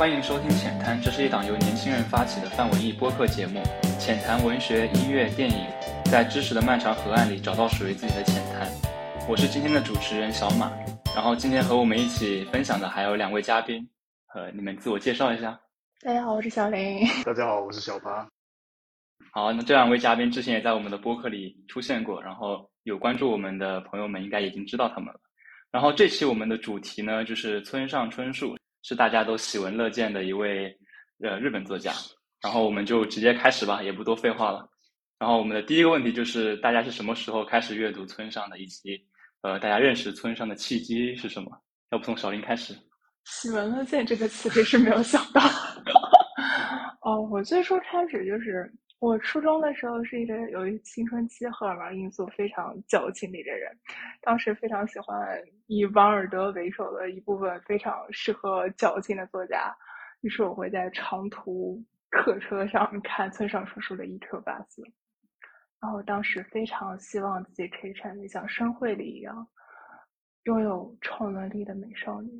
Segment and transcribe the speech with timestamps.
[0.00, 3.62] 欢迎收听《浅谈》，这是一档由年轻人发起的泛文艺播客节目。
[3.98, 5.66] 浅谈文学、音乐、电影，
[6.10, 8.66] 在知识的漫长河岸里找到属于自己的浅谈。
[9.28, 10.72] 我是今天的主持人小马，
[11.14, 13.86] 然后今天和我们一起分享的还有两位嘉宾，
[14.34, 15.60] 呃，你们自我介绍一下。
[16.00, 17.06] 大家好，我是小林。
[17.22, 18.26] 大家好，我是小八。
[19.32, 25.20] 好，那这两位嘉宾之前也在我们的播客里出现过，然后有关注我们的朋友们应该已经知道他们了。
[25.70, 30.76] 然后这期我们的主题呢，就是村上春树，是大家都喜闻乐见的一位
[31.22, 31.92] 呃日本作家。
[32.42, 34.66] 然后我们就直接开始吧，也不多废话了。
[35.18, 38.98] 然后我们的第一个问题就是，大家是什么时候开始阅读村上的，以及
[39.42, 41.50] 呃大家认识村上的契机是什么？
[41.90, 42.74] 要不从小林开始？
[43.26, 45.42] 喜闻乐见这个词真是没有想到。
[47.02, 48.72] 哦，我最初开始就是。
[49.00, 53.74] 我初中的时候是一个由于青春期荷尔蒙因素非常矫情的一个人，
[54.20, 59.74] 当时非常喜欢以王尔德为首的一部分非常适合矫情的作家，
[60.20, 64.82] 于是我会在长途客车上看村上春树的《一颗八字》，
[65.80, 69.48] 然后当时非常希望自己可以成为像申惠里一样
[70.44, 72.30] 拥有超能力的美少女。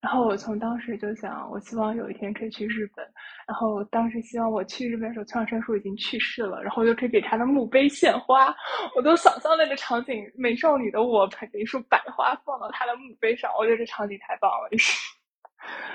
[0.00, 3.04] 然后我从当时就想，我希望有一天可以去日本。
[3.46, 8.54] 然后当时希望我去日本的时候，村上春树已经去世了，然后我就可以给他的墓碑献花。
[8.94, 14.68] 我都想象那个场景，美少女的我捧着一束百花放到他的墓碑上，我觉得这场景太棒了。
[14.70, 15.16] 于是，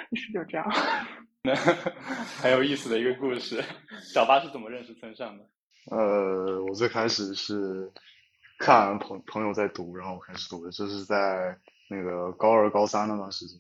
[0.09, 0.69] 于是就这样。
[2.41, 3.63] 很有意思的一个故事。
[4.01, 5.45] 小八是怎么认识村上的？
[5.91, 7.91] 呃，我最开始是
[8.57, 11.57] 看朋朋友在读，然后我开始读的，这是在
[11.89, 13.59] 那个高二、高三那段时间。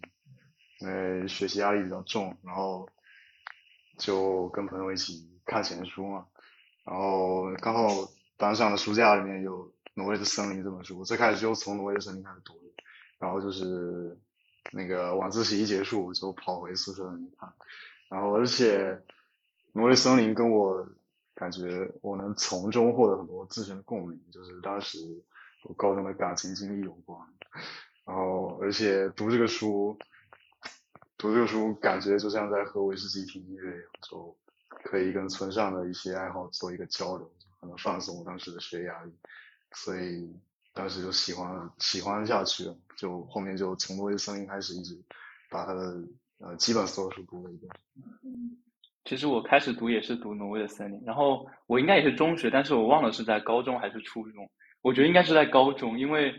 [0.83, 2.89] 因为学习压力比较重，然后
[3.97, 6.25] 就跟朋友一起看闲书嘛，
[6.83, 7.87] 然后刚好
[8.35, 12.83] 班上的书架里面有《挪威的森林》这本书，最开始就从《挪威的森林》开始读的，
[13.17, 14.17] 然后就是
[14.73, 17.53] 那个晚自习一结束就跑回宿舍里面看，
[18.09, 18.91] 然后而且
[19.71, 20.85] 《挪威森林》跟我
[21.33, 24.97] 感觉我能从中获得很多自身的共鸣，就是当时
[25.63, 27.17] 我高中的感情经历有关，
[28.03, 29.97] 然后而且读这个书。
[31.23, 34.35] 读这个书，感觉就像在喝威士忌听音乐一样，就
[34.67, 39.13] 可以跟村上的一些爱好做一个交流，可能放松当时的学业压力，
[39.71, 40.29] 所以
[40.73, 45.01] 当时就喜欢喜欢下去了，就后面就从挪威森林开始，一直
[45.49, 46.03] 把他的
[46.39, 47.71] 呃基本所有书读了一遍。
[49.05, 54.51] 其实我开始读也是读挪威的森林，然后我应该也是中学，但是我忘了是在高中还是初中，
[54.81, 56.35] 我觉得应该是在高中，因为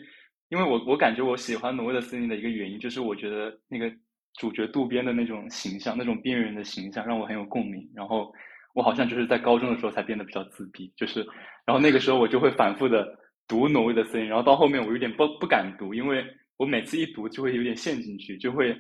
[0.51, 3.91] 因为我我感觉我喜欢挪威的森林的一个原因就是我觉得那个。
[4.35, 7.89] 主角渡边的那种形象，那种边缘人的形象让我很有共鸣。
[7.95, 8.33] 然后
[8.75, 11.25] 我好像就是在高中的时候才变得比较自闭，就是，
[11.65, 13.07] 然后那个时候我就会反复的
[13.47, 16.25] 读挪威的森林，然后到后面我有点不不敢读，因为
[16.57, 18.77] 我每次一读就会有点陷进去，就会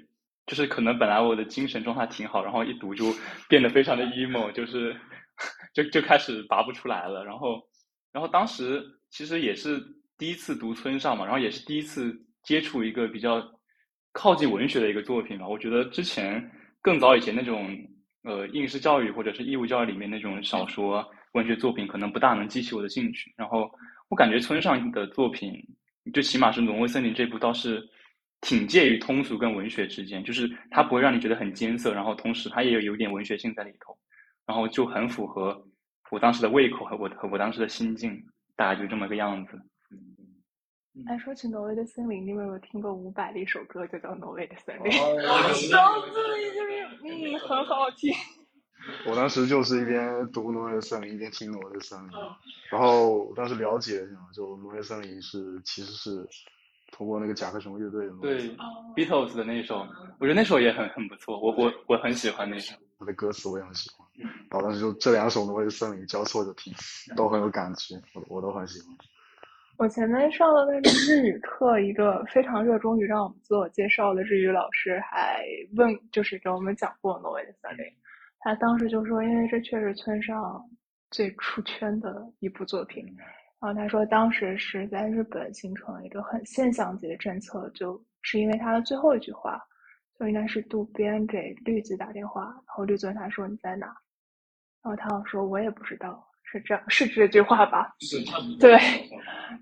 [0.47, 3.15] 就是可能本来我的精神状态挺好，然后一读就
[3.49, 4.97] 变得非常的 emo，就是
[5.73, 7.25] 就就开始拔不出来了。
[7.25, 7.63] 然后
[8.13, 9.81] 然后当时其实也是
[10.19, 13.54] 第一次读村上嘛，然后也是第一次接触一个比较。
[14.15, 17.77] 靠近文学的一个作品吧，我觉得之前更早以前那种
[18.23, 23.35] 呃应试教育或者是义务教育里面那种小说文学作品，可能不大能激起我的兴趣。
[23.37, 23.71] 然后
[24.09, 25.53] 我感觉村上的作品，
[26.13, 27.87] 最起码是《挪威森林》这部，倒是
[28.41, 33.99] 挺介于通俗跟文学之间，就是它不会让你觉得很艰涩，然后同时它也有有点文学性在里头，
[34.47, 35.61] 然后就很符合
[36.11, 38.23] 我当时的胃口和我和我当时的心境，
[38.55, 39.59] 大概就这么个样子。
[41.09, 44.93] 哎，说起挪威的森林，你有没有听过伍佰的一首歌，就叫《挪威的森林》？
[45.73, 48.13] 脑子里就是嗯，很好听。
[49.07, 52.09] 我当时就是一边读《挪威的森林》，一边听《挪威的森林》，
[52.71, 56.29] 然后当时了解一下，就《挪威森林》是其实是
[56.93, 58.13] 通过那个甲壳虫乐队的。
[58.23, 58.57] 对
[58.95, 59.87] ，Beatles 的那首，
[60.21, 62.73] 我觉得那首也很很不错，我我我很喜欢那首。
[63.01, 64.07] 他的歌词我也很喜欢，
[64.49, 66.73] 然后当时就这两首《挪威的森林》交错着听，
[67.17, 68.97] 都很有感觉，我我都很喜欢。
[69.77, 75.45] 我前面上了那个日语课，一个非常热衷于让我们自我介绍的日语老师还
[75.77, 77.85] 问，就是给我们讲过《挪威的森林》。
[78.39, 80.65] 他当时就说，因为这确实村上
[81.11, 83.05] 最出圈的一部作品。
[83.61, 89.61] 然后他说，当时是在日本形成了一个很现象级的政策，就是因为他的最后一句话，
[90.21, 93.87] 就应该是渡边给绿子打电话，然后绿子问他说你在哪，
[94.83, 96.25] 然后他说我也不知道。
[96.55, 97.97] 是这样，是这句话吧？
[98.61, 98.79] 对，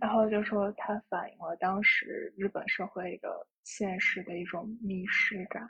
[0.00, 5.66] 然后就说它反映了当时日本社会一个现实的一种迷失感。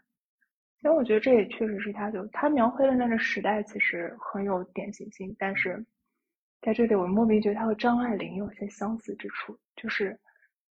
[0.76, 5.84] 其实我觉得这也确实是他，就他描绘的那个时代其实很有典型性，但是
[6.60, 10.18] 在这里我莫名觉得他和张爱玲有些相似之处，就是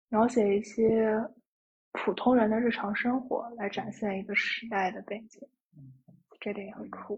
[0.09, 1.17] 描写一些
[1.93, 5.41] 普通人的日常生活，来展现一个时代的背景。
[6.41, 7.17] 这点也很酷。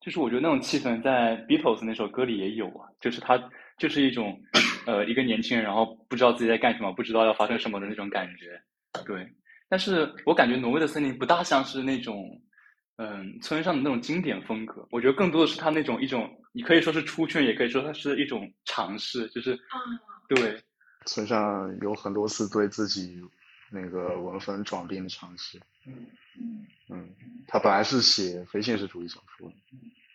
[0.00, 3.38] 就是我觉得那种气氛在 Beatles 那首歌里也有啊，就是他
[3.78, 4.40] 就是一种
[4.86, 8.60] 呃一个年轻人，然后不知道自己在干什么，不知道要发生什么的那种感觉。
[9.04, 9.26] 对，
[9.68, 12.40] 但是我感觉挪威的森林不大像是那种
[12.96, 19.58] 嗯村上的那种经典风格，我觉得更多的是他那种一种，你可以说是出圈，也可以说它是一种尝试，就是
[20.28, 20.58] 对。
[21.06, 23.18] 村上有很多次对自己
[23.70, 25.60] 那个文风转变的尝试。
[25.86, 26.06] 嗯
[26.88, 27.14] 嗯，
[27.46, 29.54] 他本来是写非现实主义小说的，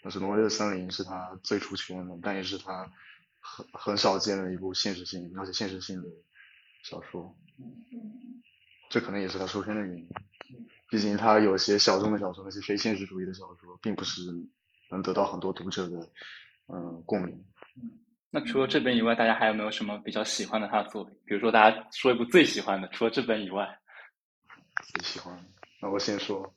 [0.04, 2.92] 但是《挪威的森林》是他最出圈的，但也是他
[3.40, 6.10] 很很少见的一部现实性描写现实性的
[6.84, 7.36] 小说。
[8.90, 10.08] 这可能也是他出圈的原因。
[10.90, 14.22] 毕竟他有些小众的小说，那些非现实主义的小说，并不是
[14.90, 16.10] 能得到很多读者的
[16.68, 17.44] 嗯共鸣。
[18.36, 21.18] 那除了这本以外，大家还有没有什么比较喜欢的他的作品？
[21.24, 23.66] 比如说，大家说一部最喜欢的，除了这本以外。
[24.92, 25.34] 最喜欢，
[25.82, 26.54] 那我先说，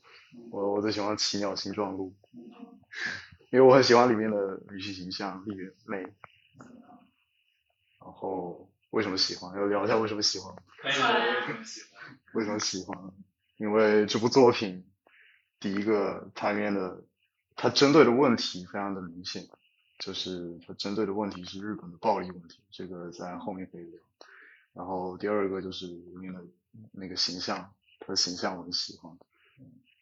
[0.51, 2.13] 我我最喜欢《奇鸟形状录》，
[3.53, 5.99] 因为我很喜欢里面的女性形象丽媛美。
[8.01, 9.57] 然后为什么喜欢？
[9.57, 10.53] 要聊一下为什么喜欢。
[10.85, 12.19] 为什么喜欢？
[12.33, 12.99] 为什么喜欢？
[13.59, 14.85] 因为这部作品，
[15.61, 17.05] 第一个它里面的，
[17.55, 19.45] 它针对的问题非常的明显，
[19.99, 24.01] 就是它针对的问题是日本的暴力问题，这个在后面可以聊。
[24.73, 26.41] 然后第二个就是里面的
[26.93, 27.73] 那个形象。
[28.07, 29.15] 的形象我很喜欢，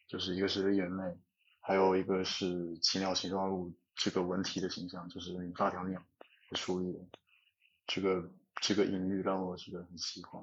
[0.07, 1.17] 就是一个是眼泪，
[1.59, 6.01] 还有一个是奇鸟形状物这个文体的形象，就是发条鸟
[6.53, 6.97] 属于
[7.85, 10.41] 这个这个隐喻让我觉得很喜欢。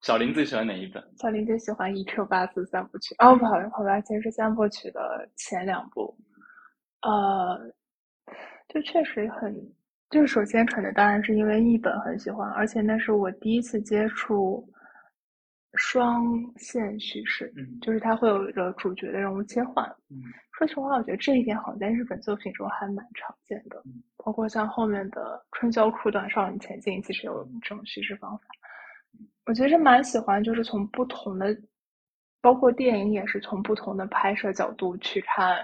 [0.00, 1.00] 小林最喜欢哪一本？
[1.18, 3.14] 小林最喜欢《一 Q 八四三部曲》。
[3.24, 6.18] 哦，不好意思，好吧，其实是三部曲的前两部。
[7.02, 7.72] 呃，
[8.76, 9.56] 就确实很，
[10.10, 14.68] 就是首先可能当然是因为译本很喜欢，而且那是我第一次接触。
[15.78, 16.24] 双
[16.56, 19.84] 线叙事，嗯，就是它会有一个主角的人物切换。
[20.08, 20.16] 嗯，
[20.52, 23.82] 说实话，我觉得这一点好像在日本作品中还蛮常见的。
[23.84, 28.44] 嗯，包括像后面的《春宵苦短，少女前进》，其实有这种叙事方法。
[29.44, 31.54] 我其实蛮喜欢，就是从不同的，
[32.40, 35.58] 包括电影也是从不同的拍摄角度去看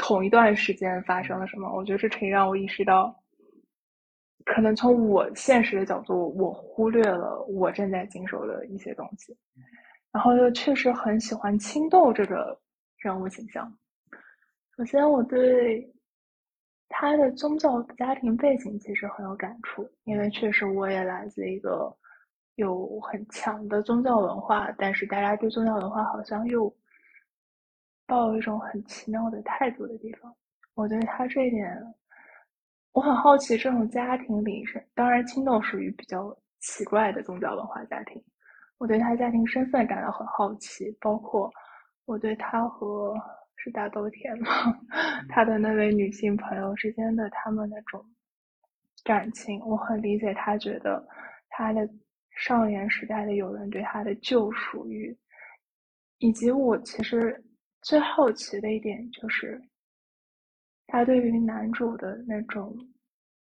[0.00, 1.70] 同一段时间发生了什么。
[1.76, 3.14] 我觉得这可以让我意识到。
[4.46, 9.36] 可能从我现实的角度，我忽略了我正在经受的一些东西，
[10.10, 12.58] 然后又确实很喜欢青豆这个
[12.96, 13.70] 人物形象。
[14.76, 15.86] 首先，我对
[16.88, 21.94] 他的宗教家庭背景其实很有感触，因为确实我也来自一个
[22.56, 26.74] 有很强的宗教文化，但是大家对宗教文化好像又
[28.10, 30.34] 抱有一种很奇妙的态度的地方。
[30.74, 31.72] 我对他这一点。
[32.92, 38.20] 我很好奇，这种家庭里是当然，青豆属于比较奇怪的宗教文化家庭。
[38.78, 41.48] 我对他家庭身份感到很好奇，包括
[42.04, 43.14] 我对他和
[43.54, 44.48] 是大豆田吗？
[45.30, 48.04] 他的那位女性朋友之间的他们那种
[49.04, 51.06] 感情，我很理解他觉得
[51.50, 51.88] 他的
[52.34, 55.16] 少年时代的友人对他的救赎欲，
[56.18, 57.40] 以及我其实
[57.82, 59.60] 最好奇的一点就是。
[60.92, 62.76] 他对于男主的那种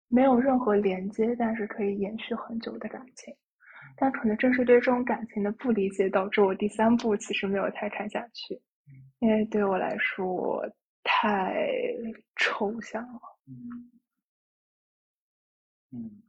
[0.10, 3.34] 没有任何连接，但是可以延续很久的感情，
[3.96, 8.62] 但可能正是对这种感情的不理解，导致我第三部其实没有太看下去，
[9.20, 10.62] 因为对我来说
[11.04, 11.70] 太
[12.36, 13.22] 抽象了。
[13.48, 13.92] 嗯，
[15.94, 16.22] 嗯，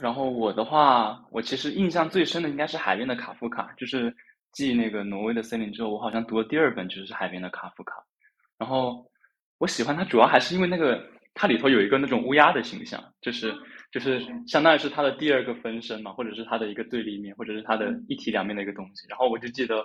[0.00, 4.12] 然后我的话，我其实印象最深的应该是海边的卡夫卡，就是
[4.54, 7.94] 继那个挪威的森林之后，我好像读了第二本就是海边的卡夫卡，
[8.56, 9.04] 然后。
[9.58, 11.00] 我喜欢它，主要还是因为那个
[11.32, 13.54] 它里头有一个那种乌鸦的形象，就是
[13.92, 19.06] 就是相当于是它的第二个分身嘛，或者是它的一个对立面，或者是它的一体两面的一个东西。
[19.08, 19.82] 然后我就记得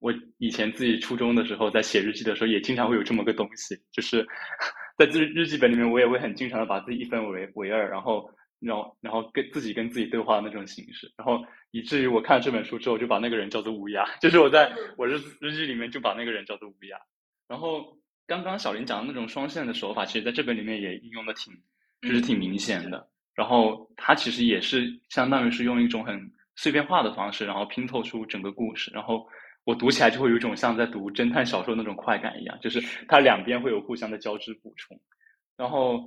[0.00, 4.26] 我以前自己初中的时候在写日记的时候，也经常会有这么个东西，就是
[4.98, 8.28] 在日日记本里面，我也会很经常的把自己一分为为二，然后
[8.64, 16.98] 然后然后跟自己跟自己对话的那种形式，然后以至于我看了这本书之后，就把那个人叫做乌鸦， 就是我在我日日记里面就把那个人叫做乌鸦，
[17.48, 17.96] 然后。
[18.26, 21.52] 刚刚小林讲的那种双线的手法，其实在这本里面也应用的挺，
[22.00, 23.06] 就是挺明显的。
[23.34, 26.18] 然后它其实也是相当于是用一种很
[26.56, 28.90] 碎片化的方式，然后拼凑出整个故事。
[28.94, 29.28] 然后
[29.64, 34.98] 我读起来就会有一种像在读侦探小说那种快感一样，就是它两边会有互相的交织补充。
[35.54, 36.02] 然后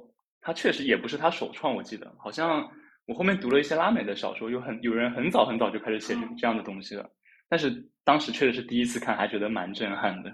[0.48, 2.66] 它确实也不是他首创，我记得好像
[3.06, 7.06] 我后面读了一些拉美的小说，有很有人很早很早就开始写这样的东西了。
[7.50, 10.32] 但是当时确实是第一次看，还觉得蛮震撼的。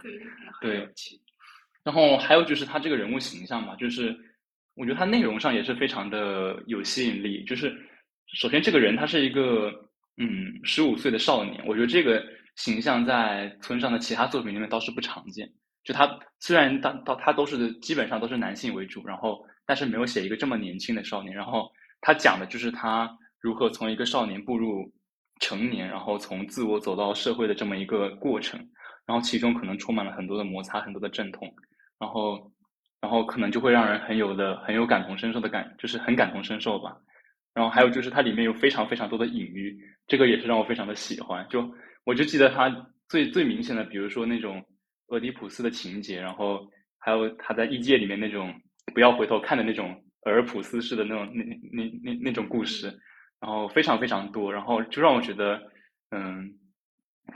[0.62, 0.88] 对。
[1.84, 4.15] 然后还有就是他这个人物形象嘛，就是
[4.75, 7.43] 我觉得他内容上也是非常的有吸引力。
[7.46, 7.75] 就是
[8.36, 9.72] 首先这个人他是一个
[10.17, 12.24] 嗯十五岁的少年，我觉得这个
[12.55, 15.51] 形象在村上的其他作品里面倒是不常见。
[15.84, 16.08] 就他
[16.39, 24.91] 虽然他到他都是基本上都是男性为主，然后但是没有写一个这么年轻的少年，然后他讲的就是他如何从一个少年步入
[25.39, 28.60] 成年，然后从自我走到社会的这么一个过程，
[29.05, 31.53] 然后其中可能充满了很多的摩擦，很多的阵痛，
[32.00, 32.51] 然后
[33.01, 36.96] 然后可能就会让人很有的很有感同身受的感，就是很感同身受吧。
[37.53, 39.77] 然后还有就是它里面有非常非常多的隐喻，
[40.08, 41.46] 这个也是让我非常的喜欢。
[41.50, 41.70] 就
[42.05, 42.74] 我就记得它
[43.08, 44.63] 最最明显的，比如说那种
[45.08, 46.65] 俄狄浦斯的情节，然后
[46.98, 48.53] 还有他在异界里面那种
[48.94, 52.88] 不要回头看的那种俄尔普斯式的那种那那那那种故事，
[53.40, 55.62] 然后非常非常多，然后就让我觉得，
[56.12, 56.54] 嗯，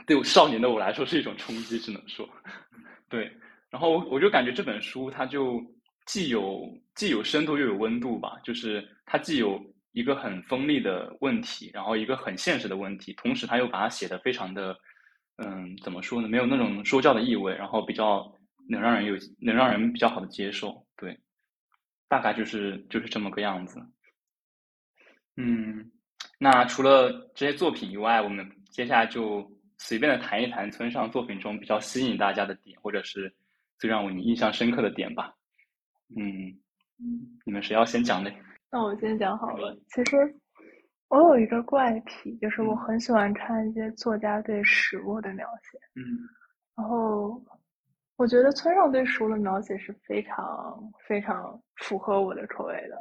[0.06, 2.28] 对少年的我来说是一种冲击，只能说，
[3.08, 3.30] 对。
[3.70, 5.60] 然后我就感觉这本书它就
[6.06, 9.60] 既有既有深度又有温度吧，就是它既有。
[9.92, 14.76] 一个很锋利的问题，然后一个很现实的问题，同时它又把它写的非常的，
[15.38, 16.28] 嗯，怎么说呢？
[16.28, 18.30] 没有那种说教的意味，然后比较
[18.68, 20.87] 能让人有能让人比较好的接受，对，
[22.08, 23.80] 大概就是就是这么个样子。
[25.36, 25.90] 嗯，
[26.38, 33.32] 那除了这些作品以外，我们接下来就随便的谈一谈村上作品中比较吸引大家的点，或者是
[33.78, 35.32] 最让我印象深刻的点吧。
[36.16, 36.58] 嗯，
[37.44, 38.30] 你们谁要先讲呢？
[38.70, 39.78] 那我先讲好了。
[39.88, 40.16] 其实
[41.08, 45.78] 我有一个怪癖，就是我很喜欢看一些作家对食物的描写。
[45.94, 46.18] 嗯。
[46.74, 47.42] 然后
[48.18, 52.98] 我觉得村上对食物的描写是非常非常符合我的口味的。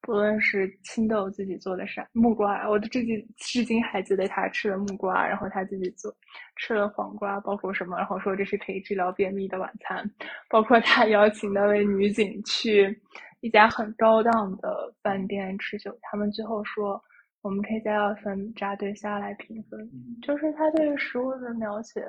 [0.00, 6.14] 不论是青豆自己做的啥木瓜，我至今至今还记得他吃了木瓜，然后他自己做
[6.56, 10.04] 吃了黄瓜，包括什么，然后说这是可以治疗便秘的晚餐，
[10.48, 12.98] 包括他邀请那位女警去。
[13.40, 16.98] 一家很高档的饭店吃酒，他们最后说
[17.42, 19.86] 我们可以加二分扎对虾来评分，
[20.22, 22.02] 就是他对食物的描写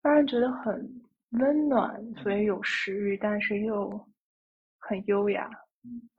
[0.00, 0.88] 让人觉得很
[1.30, 3.90] 温暖，所以有食欲，但是又
[4.78, 5.48] 很优雅，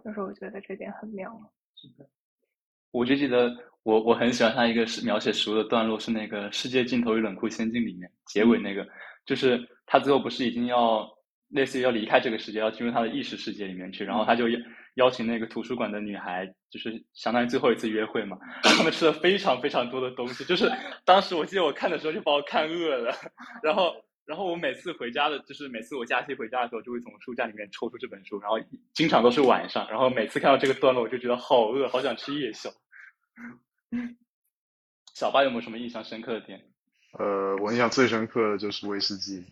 [0.03, 1.31] 就是我觉得这点很妙。
[1.75, 2.09] 是的，
[2.91, 3.51] 我就记得
[3.83, 8.87] 我我很喜欢他一个是描写食物的段落，是那个《世界尽头与冷酷仙境》里面结尾那个，
[9.25, 11.07] 就是他最后不是已经要。
[11.51, 14.57] 类似于要离开这个世界，要进入他的意识世界里面去，然后他就邀
[14.93, 18.37] 邀请那个图书馆的女孩，就是相当于最后一次约会嘛。
[18.63, 20.71] 他们吃了非常非常多的东西，就是
[21.03, 23.13] 当时我记得我看的时候就把我看饿了。
[23.61, 23.93] 然后，
[24.25, 28.59] 然后我每次回家的，就是每次我假期回家的时候，就会从书架里面抽出这本书，然后
[28.93, 29.89] 经常都是晚上。
[29.89, 32.69] 然后每次看到这个段落，我就觉得好饿，好想吃夜宵。
[35.13, 36.63] 小八有没有什么印象深刻的点？
[37.19, 39.45] 呃，我印象最深刻的就是威士忌。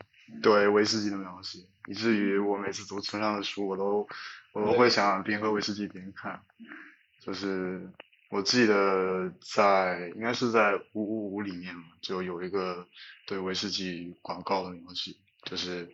[0.43, 1.57] 对威士忌的描写，
[1.87, 4.07] 以至于我每次读村上的书，我都
[4.53, 6.39] 我都会想边喝威士忌边看。
[7.19, 7.81] 就是
[8.29, 12.87] 我记得在应该是在五五五里面嘛，就有一个
[13.27, 15.91] 对威士忌广告的描写，就是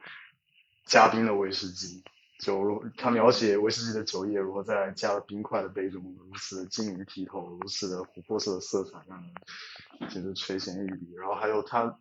[0.86, 2.04] 加冰的威士忌，
[2.40, 11.14] 就他描写威士忌的酒液如何在加了冰块的杯中如此的晶莹剔透，如此的琥珀色的色彩让人简直垂涎欲滴。
[11.16, 12.00] 然后还有他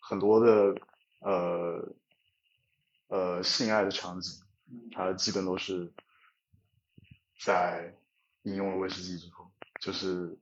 [0.00, 0.74] 很多的。
[1.20, 1.94] 呃，
[3.08, 4.42] 呃，性爱的场景，
[4.92, 5.90] 他基本都是
[7.40, 7.96] 在
[8.42, 9.43] 饮用了威士忌之后，
[9.84, 10.34] 就是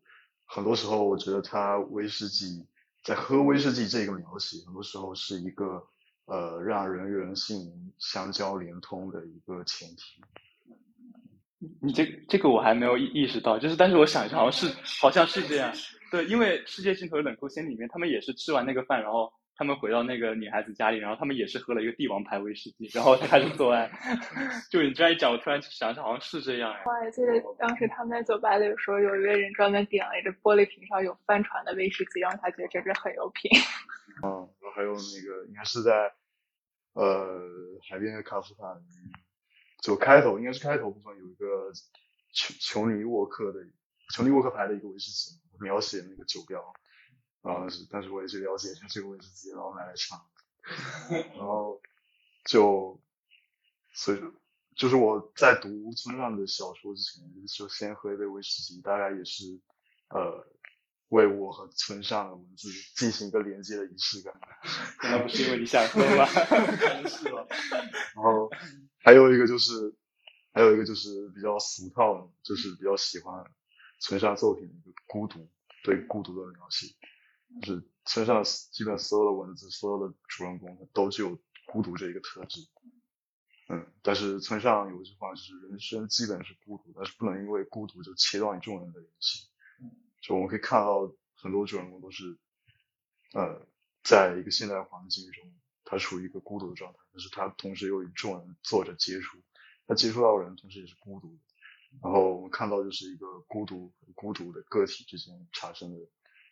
[0.45, 2.65] 很多时候，我觉得他威士忌
[3.03, 5.85] 在喝威士忌这个描写，很多时候是一个
[6.27, 10.23] 呃让人与人性相交连通的一个前提。
[11.81, 15.75] 你这这个我还没有意意识到，就是但是我想一下，好像是好像是这样，
[16.13, 19.33] 对，因为世界尽头的冷酷仙里面，他们也是吃完那个饭，然后。
[19.55, 23.91] 他们回到那个女孩子家里，然后他们也是喝了一个帝王牌威士忌，然后才开始做爱。
[24.71, 26.83] 就你这样一讲，我突然想想，好像是这样哎。
[26.87, 33.51] 我还记得当时他们在酒吧里说，有一个人专门点了一个玻璃瓶上有帆船的威士忌，让他觉得这是很有品。
[34.25, 36.13] 嗯，然后还有那个应该是在
[36.95, 37.41] 呃
[37.89, 39.13] 海边的卡夫卡里面，
[39.83, 41.71] 就开头应该是开头部分有一个
[42.33, 43.61] 琼琼尼沃克的
[44.15, 46.61] 琼尼沃克牌的一个威士忌，描写那个酒标。
[47.43, 50.25] 啊，是，但是我也去了解一下这个威士忌，然后买来尝，
[51.11, 51.81] 然后
[52.45, 53.01] 就，
[53.93, 54.21] 所以
[54.77, 59.61] 就是我在读村上的小说之前，就先喝一杯威士忌，大概也是
[60.09, 60.47] 呃
[61.09, 64.33] 为我和村上的文字进行一个连接的仪式感。
[65.03, 66.25] 那不是因为你想喝吗？
[66.27, 67.45] 可能是吧。
[68.15, 68.49] 然后
[68.99, 69.95] 还有一个就是，
[70.53, 73.45] 还有一个就是比较俗套的，就是比较喜欢
[73.99, 75.51] 村上作品的一个孤独，
[75.83, 76.87] 对孤独的描写。
[77.61, 82.61] 就是村上基本所有的文字，所有的主人公都具有孤独这一个特质。
[83.69, 89.49] 嗯，但是村上有一句话，就是人生基本是孤独，但是不能因为孤独就切断与众人的联系。
[90.21, 92.39] 就我们可以看到很多主人公都是，
[93.35, 93.67] 呃，
[94.03, 95.53] 在一个现代环境中，
[95.85, 99.39] 他处于一个孤独的状态，但是他同时又与众人做着接触，
[99.87, 101.41] 他接触到的人同时也是孤独的。
[102.03, 105.99] 然后我们看到就是一个孤独孤独的个体之间产生的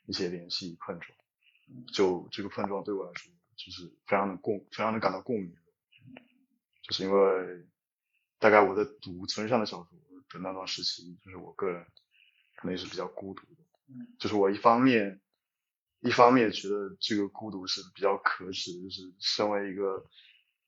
[0.07, 1.16] 一些联系碰撞，
[1.92, 5.54] 就这个碰撞对我来说就是非常的共，非常的感到共鸣，
[6.83, 7.66] 就是因为
[8.38, 11.85] 大概我在读村上的小说的那段时期，就是我个人
[12.57, 13.62] 可能也是比较孤独的，
[14.19, 15.21] 就是我一方面
[16.00, 20.04] 一方面觉得这个孤独是比较可耻的，就是身为一个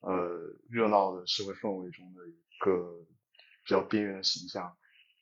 [0.00, 3.06] 呃热闹的社会氛围中的一个。
[3.64, 4.76] 比较边缘的形象，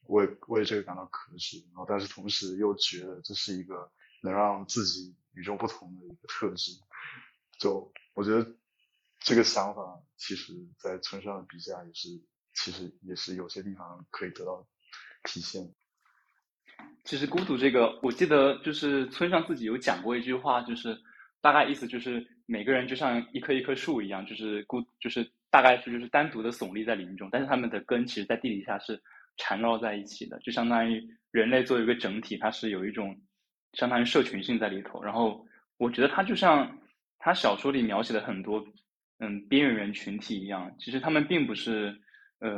[0.07, 6.73] 为为这个感到可耻，然后但是同时又觉得这是一个能让自己与众不同的一个特质，
[7.59, 8.55] 就我觉得
[9.19, 12.09] 这个想法其实在村上的笔下也是，
[12.55, 14.67] 其实也是有些地方可以得到
[15.25, 15.73] 体现。
[17.05, 20.99] 其实孤独这个，我记得就是村上自己有讲过一句话，就是
[21.41, 25.31] 大概意思就是每个人就像一棵一棵树一样，就是孤就是。
[25.53, 29.03] 大概是就是单独的耸立在林中，但是它们的根其实在地底下是
[29.37, 33.21] 缠绕在一起的，就相当于人类作为一个整体，它是有一种
[33.73, 35.03] 相当于社群性在里头。
[35.03, 35.45] 然后
[35.79, 36.79] 我觉得它就像
[37.19, 38.65] 他小说里描写的很多
[39.19, 41.95] 嗯边缘人群体一样，其实他们并不是
[42.41, 42.50] 呃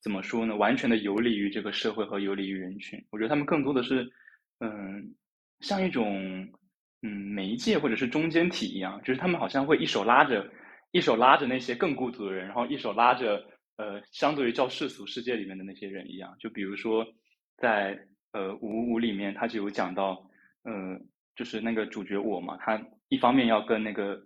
[0.00, 3.02] 怎么说呢，完全的游离于这个社会和游离于人群。
[3.10, 4.10] 我觉得他们更多的是
[4.60, 5.14] 嗯
[5.60, 6.48] 像一种
[7.02, 10.50] 嗯媒介或者是中间体一样，就是他们好像会一手拉着。
[10.92, 13.44] 一手拉着那些更孤独的人，然后一手拉着
[13.76, 16.34] 呃，相对于较世俗世界里面的那些人一样。
[16.38, 17.04] 就比如说，
[17.58, 17.98] 在
[18.36, 20.22] 呃《五五》里面，他就有讲到，
[20.64, 21.00] 呃，
[21.34, 22.78] 就是那个主角我嘛，他
[23.08, 24.20] 一方面要跟那个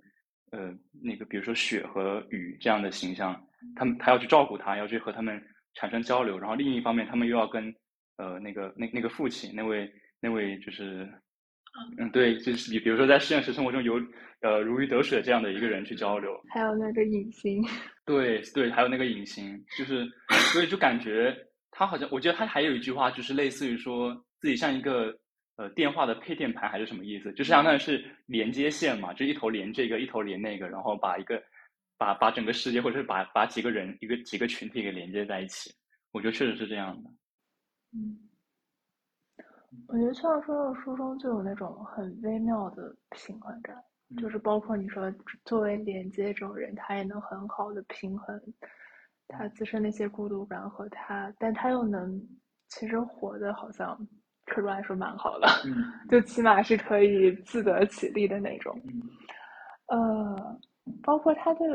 [0.51, 3.41] 呃那个比如说雪和雨这样的形象，
[3.77, 5.41] 他们他要去照顾他，要去和他们
[5.75, 7.73] 产生交流，然后另一方面，他们又要跟
[8.17, 9.89] 呃那个那那个父亲那位
[10.21, 11.09] 那位就是。
[11.99, 13.95] 嗯，对，就是比比如说在现实生活中有
[14.43, 17.63] 呃如鱼得水这样的一个人去交流，还有那个隐形，
[18.05, 20.05] 对对，还有那个隐形，就是
[20.53, 21.33] 所以就感觉
[21.71, 25.17] 他好像，我觉得他还有一句话，就是类似于说自己像一个
[25.57, 31.43] 呃电话的配电盘还是什么意思，就是相当于是连接线嘛，就一头连这个，一头连那个，然后把一个
[31.97, 35.73] 把把整个世界或者是把把几个人一个几个群体给连接在一起，
[36.13, 37.11] 我觉得确实是这样的，
[37.93, 38.19] 嗯。
[39.87, 43.77] 我觉得崔老师的书中就有那种很微妙的平衡感，
[44.21, 45.09] 就是包括你说
[45.45, 48.37] 作为连接这种人，他也能很好的平衡
[49.31, 52.21] 他自身那些孤独感和他，但他又能
[52.69, 53.97] 其实活的好像
[54.47, 55.49] 客观来说蛮好的，
[56.11, 58.79] 就起码是可以自得其力的那种。
[59.87, 60.61] 呃，
[61.03, 61.67] 包括他对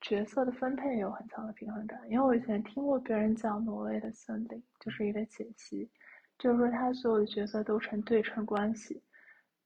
[0.00, 5.90] 角色的分配也有很强的平衡感，因为我以前听过别人讲《挪威的森林》，就是一个解析。
[6.38, 9.02] 就是说，他所有的角色都成对称关系。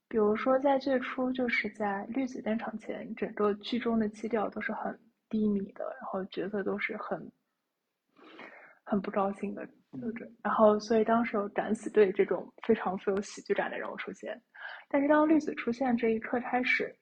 [0.09, 4.99] 比如说，在最初，就是在绿子登场前，整个剧中的基调都是很
[5.33, 7.31] 低迷的，然后角色都是很
[8.83, 10.31] 很不高兴的，对不对？
[10.43, 14.39] 然后，所以当时有敢死队这种非常富有喜剧感的人物出现。
[14.87, 16.95] 但是，当绿子出现这一刻开始，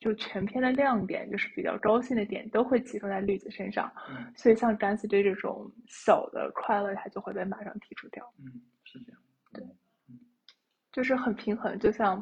[0.00, 3.88] 就全篇的亮点，就是比较高兴的点，都会集中在绿子身上。
[4.36, 8.34] 所以，像敢死队这种小的快乐，它就会被马上剔除掉。
[8.38, 8.60] 嗯。
[8.82, 9.20] 是这样，
[9.52, 9.64] 对，
[10.90, 12.20] 就是很平衡，就像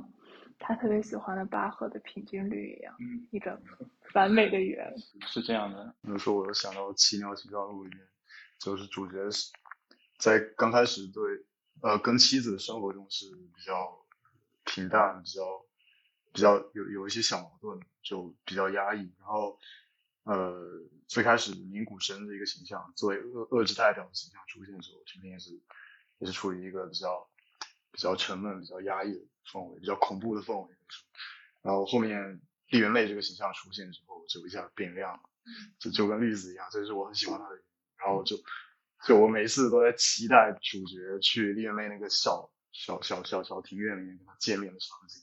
[0.58, 3.60] 他特别喜欢的巴赫的平均律一样，嗯，一个
[4.14, 4.94] 完美的圆，
[5.26, 5.94] 是这样的。
[6.02, 8.06] 比如说，我又想到《奇鸟奇妙录》里面，
[8.58, 9.50] 就是主角是
[10.18, 11.22] 在刚开始对
[11.82, 14.06] 呃跟妻子的生活中是比较
[14.64, 15.42] 平淡，比较
[16.32, 19.12] 比较有有一些小矛盾，就比较压抑。
[19.18, 19.58] 然后
[20.24, 20.60] 呃
[21.06, 25.60] 最开始宁古生的一个形象，作为恶恶之代表的形象出现的时候，天天也是。
[26.20, 27.30] 也是处于一个比较
[27.90, 29.20] 比较沉闷、比较压抑的
[29.50, 30.74] 氛围，比较恐怖的氛围。
[31.62, 35.20] 然后后面丽媛泪这个形象出现之后，就一下变亮了，
[35.78, 37.56] 就就跟绿子一样，这是我很喜欢他的。
[37.96, 38.36] 然后就
[39.06, 45.22] 就我每次都在期待主角去丽媛泪那个小小小小小庭院里面跟他见面的场景。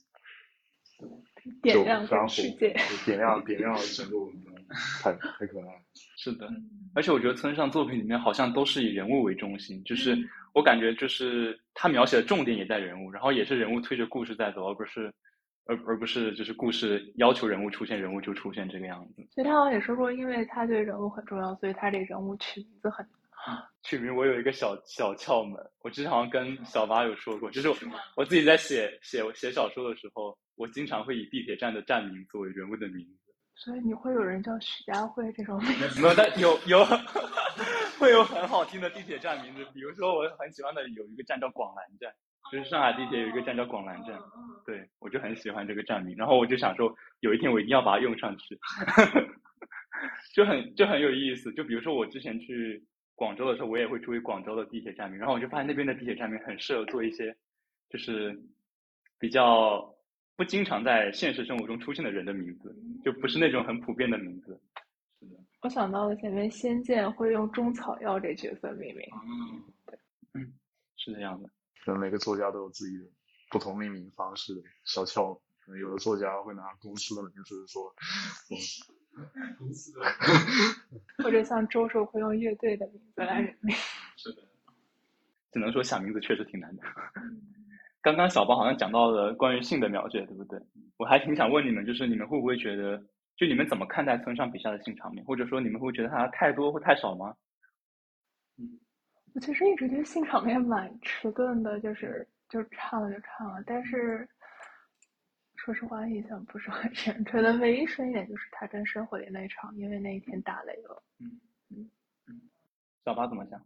[1.62, 2.74] 点亮世界，
[3.04, 4.54] 点亮点亮了整个文章，
[5.02, 5.80] 太太可爱了。
[6.16, 6.48] 是的，
[6.94, 10.16] 而且我觉得村上作品里面好像都是以人物为中心，就是
[10.54, 15.12] 我感觉就是他描写的重点也在人物，然后也是人物推着故事在走，而不是
[15.66, 19.26] 而而不是就是故事要求人物出现，人物就出现这个样子。
[19.30, 23.06] 所以他好像也说过，因为他对人物很重要，所以他这人物取名字很。
[23.84, 27.68] 取名我有一个小小窍门，我之前好像跟小八有说过，就是
[28.16, 30.36] 我自己在写写写小说的时候。
[30.58, 33.25] 我经常会以地铁站的站名作为人物的名字，
[33.56, 36.00] 所以你会有人叫许家慧这种名字？
[36.00, 36.84] 没有，但有有
[37.98, 42.12] 会有很好听的地铁站名字，比如说我很喜欢的有一个站叫广兰站。
[42.52, 44.16] 就是上海地铁有一个站叫广兰站，
[44.64, 48.56] 对我就很喜欢这个站名，然后我就想说有一天我一定要把它用上去，
[50.32, 51.52] 就很就很有意思。
[51.54, 52.80] 就比如说我之前去
[53.16, 57.36] 广州的时候，我也会注意广州的地铁站名，然后我就发现那边的地铁站名很适合做一些
[57.90, 58.38] 就是
[59.18, 59.92] 比较
[60.36, 64.60] 不经常在现实生活中出现的人的名字，就不是那种很普遍的名字。
[65.18, 69.98] 是的，我想到了前面《仙剑》会用中草药这角色命名，嗯，对，
[70.34, 70.52] 嗯，
[70.96, 71.48] 是这样的。
[71.84, 73.04] 可能每个作家都有自己的
[73.50, 75.40] 不同命名方式的小窍门。
[75.58, 77.92] 可能有的作家会拿公司的名字说，
[79.58, 80.00] 公司 的，
[81.24, 83.76] 或者像周周会用乐队的名字来命名。
[84.16, 84.42] 是的，
[85.50, 86.82] 只能说想名字确实挺难的。
[88.06, 90.60] 刚刚小包好像讲到了关于性的描写，对不对？
[90.96, 92.96] 我还挺想问你们，就是你们会不会觉得，
[93.34, 97.34] 就你们怎么看待村上笔下的性场面，或者说你们会觉得它太多或太少吗？
[99.34, 104.28] 我其实一直觉得性场面蛮迟钝的，就是就唱了就唱了，但是
[105.56, 107.24] 说实话印象不是很深。
[107.24, 111.02] 可能唯一深一点就是他跟生活里那一场，因为那一天打雷了。
[111.18, 111.40] 嗯
[111.70, 111.90] 嗯
[112.28, 112.40] 嗯，
[113.04, 113.60] 小八怎么想？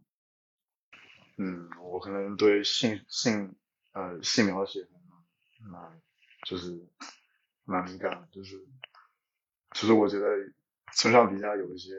[1.37, 3.55] 嗯，我可能对性性
[3.93, 4.87] 呃性描写
[5.59, 6.01] 蛮
[6.45, 6.87] 就是
[7.63, 8.67] 蛮敏感，就是
[9.73, 10.27] 其实我觉得
[10.93, 11.91] 村上笔下有一些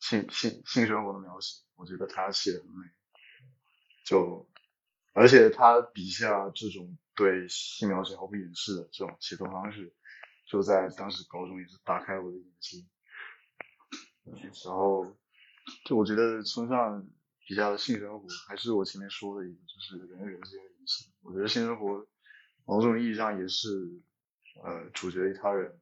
[0.00, 2.86] 性性性生活的描写，我觉得他写的很美。
[4.04, 4.46] 就，
[5.12, 9.94] 而且他笔下这种对性描写毫不掩饰的这种写作方式，
[10.46, 12.86] 就在当时高中也是打开我的眼睛。
[14.24, 15.16] 然后，
[15.86, 17.06] 就我觉得村上
[17.46, 21.12] 笔下的性生活，还是我前面说的一个，就是人与人之间的联系。
[21.22, 22.06] 我觉得性生活
[22.64, 23.68] 某种意义上也是，
[24.62, 25.78] 呃，主角与他人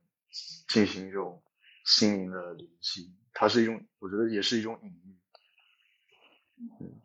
[0.68, 1.42] 进行一种
[1.84, 5.18] 心灵的联系，它是一种，我觉得也是一种隐喻。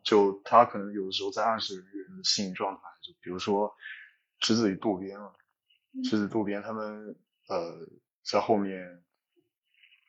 [0.04, 3.74] 就他可能有的时候在暗示人的心理状态，就比如说
[4.38, 5.34] 之子与渡边了，
[6.04, 7.16] 之子渡边他们
[7.48, 7.88] 呃
[8.22, 9.02] 在后面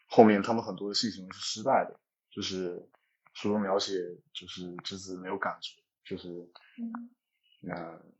[0.07, 2.87] 后面他们很多的性行为是失败的，就是
[3.41, 3.93] 书中描写
[4.33, 6.27] 就是之子没有感觉，就是
[7.61, 7.73] 那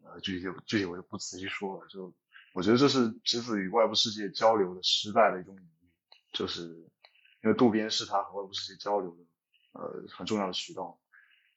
[0.05, 2.13] 呃具体具体我就不仔细说了，就
[2.53, 5.91] 我觉得这是之子与外部世界交流的失败的一种隐喻，
[6.31, 6.69] 就是
[7.43, 9.23] 因为渡边是他和外部世界交流的
[9.73, 10.97] 呃很重要的渠道。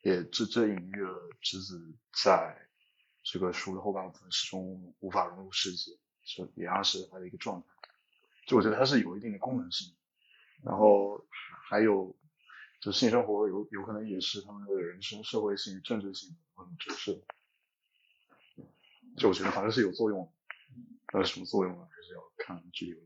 [0.03, 1.95] 也这这隐喻了直子
[2.25, 2.69] 在
[3.23, 5.93] 这个书的后半部分始终无法融入世界，
[6.25, 7.69] 就也暗示了他的一个状态。
[8.45, 9.95] 就我觉得它是有一定的功能性，
[10.65, 11.25] 然后
[11.69, 12.17] 还有
[12.83, 17.17] 就性生活有有可能也是他们的人生社会性、政治性的种折射。
[19.17, 20.29] 就我觉得反正是有作用，
[21.07, 21.87] 但是什么作用呢？
[21.89, 23.01] 还是要看具体。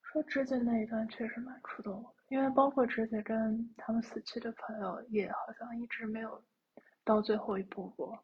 [0.00, 2.16] 说直子那一段确实蛮触动我的。
[2.28, 6.42] 因为包括直子跟他们死去的朋友，也好像一直没有
[7.04, 8.18] 到最后一步过，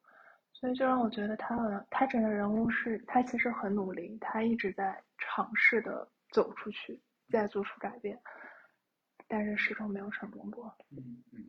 [0.55, 6.99] 所以就让我觉得他好像他整个人物是，他其实很努力，他一直在尝试的走出去，
[7.31, 8.19] 再做出改变，
[9.33, 10.71] 但是始终没有成功过。
[10.91, 11.41] 嗯嗯，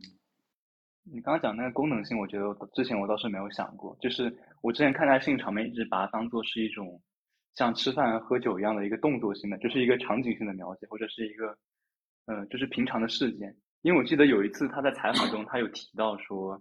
[1.03, 7.01] 你刚刚讲那个功能性，我觉得之前我倒是没有想过，就是我之前看待性场面，一直把它当做是一种
[7.55, 11.57] 像吃饭喝酒一样的一个动作性的，就是一个场景性的描写，或者是一个。
[12.25, 16.57] 嗯，就是平常的事件，因为我记得有一次他在采访中，他有提到说，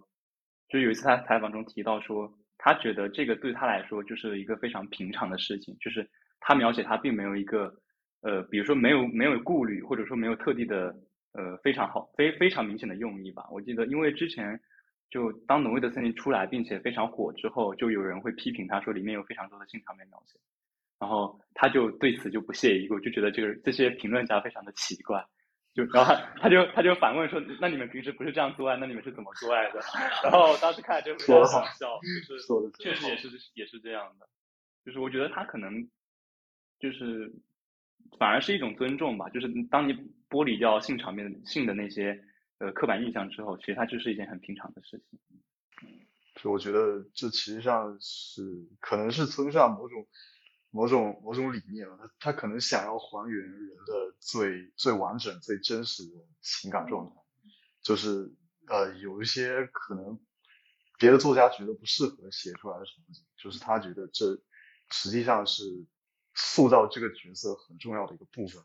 [0.67, 6.05] 就有一次他采访中提到说，他觉得这个对他来说就是一个非常平常的事情，就是
[6.41, 7.73] 他描写他并没有一个，
[8.23, 10.93] 呃，比如说没有没有顾虑，或者说没有特地的，
[11.33, 13.47] 呃，非常好非非常明显的用意吧。
[13.51, 14.59] 我记得，因为之前
[15.09, 20.39] 就当《挪威的森林》出来并且非常火之后，就有人会批评他说里面有非常多的性场面描写，
[20.99, 25.25] 然后他就对此就不屑一顾，就觉得这个这些评论家非常的奇怪。
[25.73, 28.77] 就然后他就他就反问说：“那你们平时不是这样做爱？
[28.77, 29.79] 那你们是怎么做爱的？”
[30.23, 34.29] 然后当时看就非常好笑，就是确实也是也是这样的。
[34.85, 35.89] 就是我觉得他可能
[36.79, 37.33] 就是
[38.19, 39.27] 反而是一种尊重吧。
[39.29, 39.97] 就是当你
[40.33, 42.25] 剥离掉性场面性的那些
[42.57, 45.19] 呃刻板印象之后，其实它就是一件很平常的事情。
[46.37, 48.41] 所以我觉得这其实上是
[48.79, 50.07] 可能是村上某种。
[50.75, 57.21] 某种某种理念吧他他可能想要还原人的最最完整、最真实的情感状态，
[57.83, 58.33] 就是
[58.67, 60.19] 呃有一些可能
[60.97, 64.41] 别的作家觉得不适合写出来的场景，就是他觉得这
[64.89, 65.63] 实际上是
[66.33, 68.63] 塑造这个角色很重要的一个部分，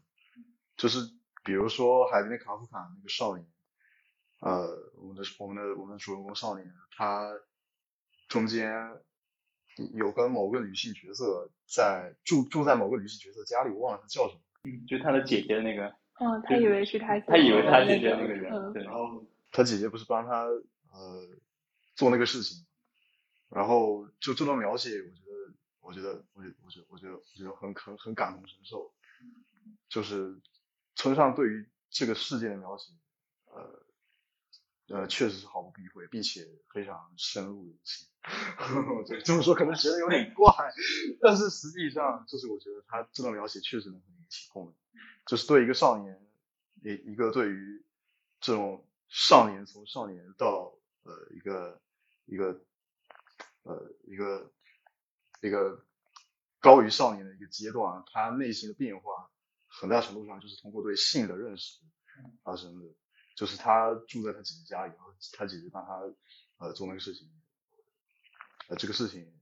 [0.79, 1.01] 就是
[1.49, 3.47] 比如说海边的卡夫卡那个少年，
[4.41, 7.33] 呃，我们的我们的我们的主人公少年，他
[8.29, 9.01] 中间。
[9.95, 14.41] 有跟某个女性角色在住住在某个女性角色家里，我忘了她叫什么。
[14.65, 15.87] 嗯，就是他的姐姐那个。
[16.19, 17.21] 嗯，他以为是他。
[17.21, 18.73] 他以为是他姐姐那个人。
[18.73, 18.83] 对。
[18.83, 20.47] 然后他姐姐不是帮他
[20.91, 21.29] 呃
[21.95, 22.67] 做那个事情，
[23.51, 24.91] 然后就这段描写，
[25.81, 28.93] 我觉得，我觉得，我觉得，我觉得，我觉得很很很感同身受，
[29.89, 30.37] 就是
[30.99, 32.93] 村上对于这个事件的描写，
[33.47, 33.87] 呃。
[34.91, 38.09] 呃，确实是毫不避讳，并且非常深入人心。
[39.07, 40.51] 对，这么说可能觉得有点怪，
[41.21, 44.75] 但是实际上就是我觉得他这段描写确实能引起共鸣，
[45.27, 46.19] 就是对一个少年，
[46.83, 47.85] 一一个对于
[48.41, 51.83] 这种少年从少年到呃一个
[52.25, 52.59] 一个
[53.65, 54.51] 呃一个
[55.43, 55.85] 一个
[56.61, 59.29] 高于少年的一个阶段，他内心的变化
[59.81, 61.81] 很大程度上就是通过对性的认识
[62.43, 62.87] 发生的。
[63.37, 66.01] 就是他住在他姐姐家里，然后他姐姐帮他
[66.57, 67.31] 呃做那个事情，
[68.69, 69.33] 呃这个事情，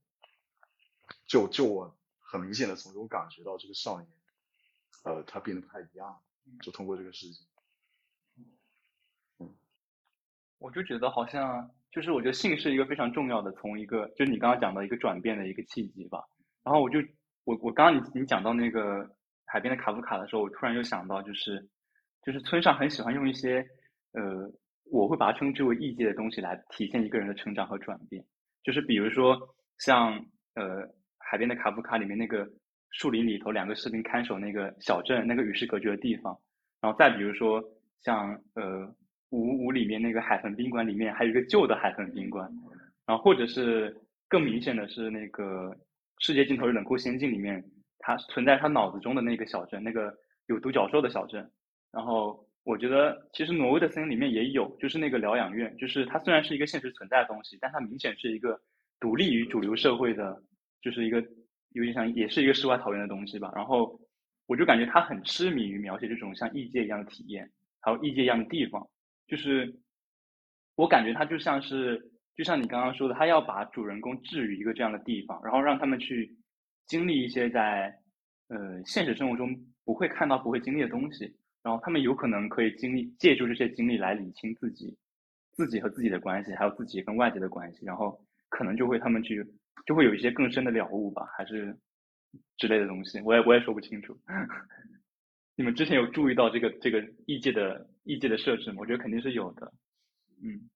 [1.27, 4.07] 就就我很明显的从中感觉到这个少年，
[5.05, 6.21] 呃他变得不太一样，
[6.61, 7.47] 就通过这个事情，
[9.39, 9.57] 嗯，
[10.59, 16.23] 我就觉得好像就是我觉得性是一个非常重要的，从一个就是你刚刚讲到一个转变的一个契机吧。
[16.63, 16.99] 然后我就
[17.45, 19.16] 我我刚刚你你讲到那个
[19.47, 21.67] 海边的卡夫卡的时候，我突然又想到就是
[22.23, 23.67] 就是村上很喜欢用一些。
[24.13, 24.51] 呃，
[24.91, 28.25] 我会把它称之为异界的东西来体现一个人的成长和转变，
[28.63, 29.39] 就是比如说
[29.79, 30.15] 像
[30.55, 32.49] 呃海边的卡夫卡里面那个
[32.93, 36.35] 树林里头两个士兵看守那个小镇那个与世隔绝的地方，
[36.81, 37.63] 然后再比如说
[38.01, 38.91] 像呃
[39.29, 42.51] 五五里面那个海豚宾馆里面还有一个旧的海豚宾馆，
[43.05, 43.95] 然后或者是
[44.29, 45.77] 更明显的是那个
[46.21, 47.63] 世界尽头的冷酷仙境里面，
[48.07, 50.15] 它存在他脑子中的那个小镇，那个
[50.47, 51.51] 有独角兽的小镇，
[51.91, 52.45] 然后。
[52.67, 58.61] 我觉得其实挪威的森林里面也有，就是那个疗养院，就是它虽然是一个现实存在的东西，但它明显是一个
[58.99, 60.43] 独立于主流社会的，
[60.83, 61.25] 就是一个
[61.75, 63.53] 有点像也是一个世外桃源的东西吧。
[63.55, 63.97] 然后
[64.49, 67.49] 我就感觉他很痴迷于描写这种像异界一样的体验，
[67.81, 68.85] 还有异界一样的地方。
[69.29, 69.73] 就是
[70.75, 76.37] 我感觉他就像是，就像你刚刚说的，他要把主人公置于一个这样的地方，然后让他们去
[76.87, 78.01] 经历一些在
[78.49, 81.37] 呃现实生活中不会看到、不会经历的东西。
[81.63, 84.97] 然后他们有可能可以经历借助这些经历来理清自己，
[85.53, 89.45] 自己和自己的关系，还有自己跟外界的关系，然后可能就会他们去
[89.85, 91.77] 就会有一些更深的了悟吧，还是
[92.57, 94.17] 之类的东西，我也我也说不清楚。
[95.57, 98.77] 你们之前有注意到这个这个异界的异界的设置吗？
[98.79, 99.73] 我觉得肯定是有的。
[100.41, 100.71] 嗯。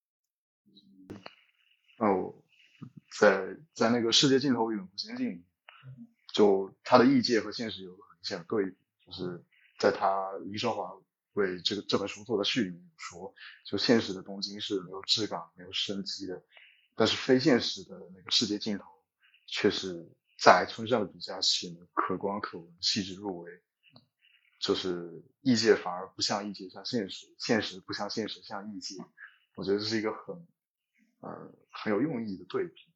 [1.99, 2.35] 哦，
[3.18, 5.44] 在在那个世界尽头永不仙境，
[6.33, 9.45] 就他的异界和现实有个很明显的对比，就是。
[9.81, 10.95] 在他李少华
[11.33, 16.43] 为这个这本书做的序里面说，就现实的东京是没有质感、没有生机的，
[16.95, 18.85] 但是非现实的那个世界尽头，
[19.47, 20.07] 却是
[20.38, 23.62] 在村上的笔下显得可观可闻、细致入微。
[24.59, 28.97] 就是异界反而不像异界，像现实；现实不像现实，像异界。
[29.55, 30.47] 我觉得这是一个很
[31.21, 32.89] 呃很有用意的对比。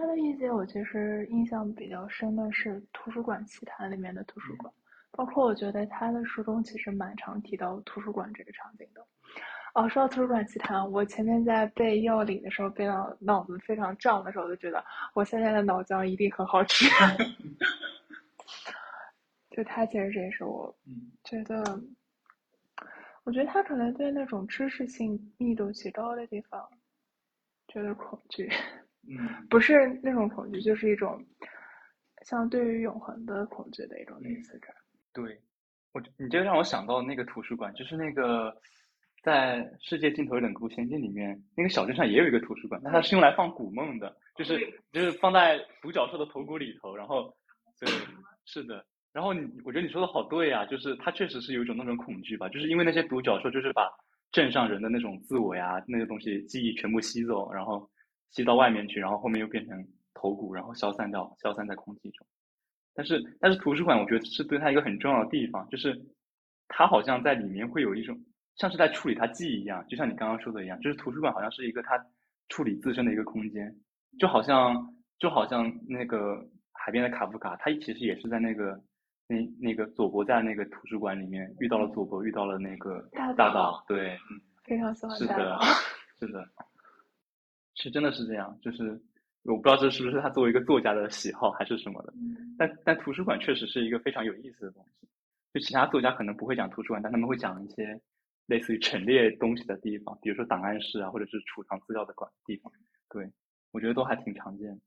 [0.00, 4.72] 他的意见，我其实印象比较深的是《图书馆奇谭》里面的图书馆。
[5.10, 9.06] 包括我觉得他的书中其实蛮常提到图书馆这个场景的。
[9.74, 14.82] 哦，说到图书馆奇谈，我前面在背药理的时候背到脑子非常胀的时候，就觉得
[15.12, 16.86] 我现在的脑浆一定很好吃。
[19.50, 20.74] 就他其实这也是我
[21.24, 21.62] 觉得，
[23.24, 26.66] 我觉得他可能对那种知识性密度极高的地方
[27.68, 28.50] 觉得恐惧。
[29.08, 31.24] 嗯，不是那种恐惧，就是一种
[32.22, 34.74] 像对于永恒的恐惧的一种类似感。
[35.12, 35.40] 对，
[35.92, 38.54] 我你这个让我想到那个图书馆，就是那个
[39.22, 44.58] 在世界尽头冷酷仙境里面，那个小镇上也有一个图书馆，但它是用来放古梦的，就是
[44.92, 47.34] 就是放在独角兽的头骨里头，然后
[47.80, 47.88] 对，
[48.44, 53.90] 是的，然后你我觉得你说的好对啊，就是它确实是有一种那种恐惧吧，就是因为那些独角兽就是把
[54.30, 57.90] 镇上人的那种自我呀那些东西记忆全部吸走，然后
[58.30, 62.26] 吸到外面去，然后后面又变成头骨，然后消散掉，消散在空气中。
[62.94, 65.98] 但是，但是图书馆我觉得是对他一个很重要的地方，就是
[66.68, 68.18] 他好像在里面会有一种
[68.56, 72.04] 像是在处理他记忆一样，就像你刚刚说的一样，就是图书馆好像是一个他
[72.48, 73.74] 处理自身的一个空间，
[74.18, 78.78] 就好像就好像那个海边的卡夫卡，他其实也是在那个
[79.28, 84.18] 那那个佐伯在那个图书馆里面遇到了佐伯，遇到了那个大岛，对，
[84.64, 85.60] 非常喜欢 是的，
[86.18, 86.48] 是的，
[87.80, 89.00] 是真的是这样，就是。
[89.44, 92.12] 我不知道这是不是他作为一个作家的喜好还是什么的，
[92.58, 95.08] 但但图书馆确实是一个非常有意思的东西。
[95.54, 97.98] 就其他作家可能不会讲图书馆，但他们会讲一些
[98.44, 102.70] 类似于陈列东西的地方，比如说档案室啊，或者是储藏资料的馆地方。
[103.08, 103.26] 对，
[103.70, 104.78] 我觉得都还挺常见。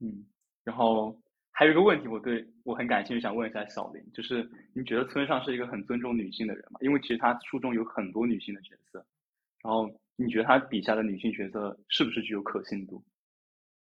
[0.00, 0.24] 嗯，
[0.64, 1.14] 然后
[1.50, 6.78] 还有一个问题，我对我很感兴趣，想问一下小林，就是你觉得村上是一个很尊重女性的人吗？
[6.80, 9.04] 因为其实他书中有很多女性的角色，
[9.62, 9.90] 然后。
[10.22, 13.02] 你觉得他笔下的女性角色是不是具有可信度？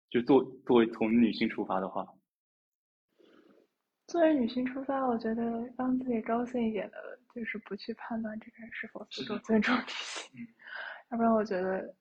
[0.09, 2.07] 就作作为从女性出发的话，
[4.07, 5.43] 作为女性出发，我觉得
[5.77, 6.97] 让自己高兴一点的，
[7.35, 10.47] 就是不去判断这个人是否足够尊重女性，
[11.11, 11.93] 要不然我觉得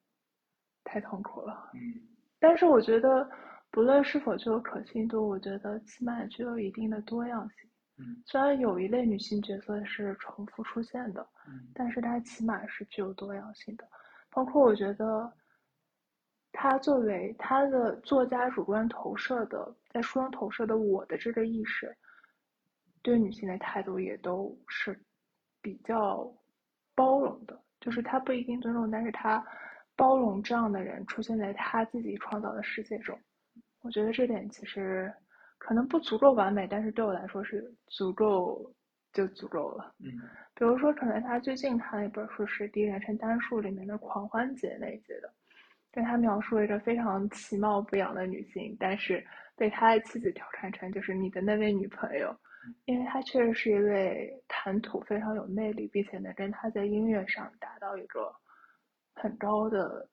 [0.84, 1.70] 太痛苦了。
[1.74, 2.00] 嗯
[2.40, 3.28] 但是我觉得，
[3.72, 7.68] 不论是否具有可信度，我觉得起码具有一定的多样性。
[7.98, 13.86] 嗯虽然有一类女性角色是重复出现的，嗯但是它起码是具有多样性的。
[14.38, 15.32] 包括我觉得，
[16.52, 21.92] 他作为他的作家主观投射的，在书中投射的我的这个意识，
[23.02, 24.96] 对女性的态度也都是
[25.60, 26.32] 比较
[26.94, 27.60] 包容的。
[27.80, 29.44] 就是他不一定尊重，但是他
[29.96, 33.18] 包容这样的人出现在他自己创造的世界中。
[33.80, 35.12] 我觉得这点其实
[35.58, 38.72] 可能不足够完美，但是对我来说是足够
[39.18, 39.92] 就足够了。
[39.98, 40.12] 嗯
[40.54, 45.32] 比如说，可能他最近看了一本书是《第一人称单数》里面的狂欢节那一节的，
[45.92, 49.24] 对他描述了一个非常其貌不扬的女性，但是
[49.56, 52.36] 被他的妻子调侃成就是你的那位女朋友，
[52.86, 58.34] 因为她确实是一位谈吐非常有魅力，并且能跟他在音乐上达到一个
[59.14, 60.08] 很高的、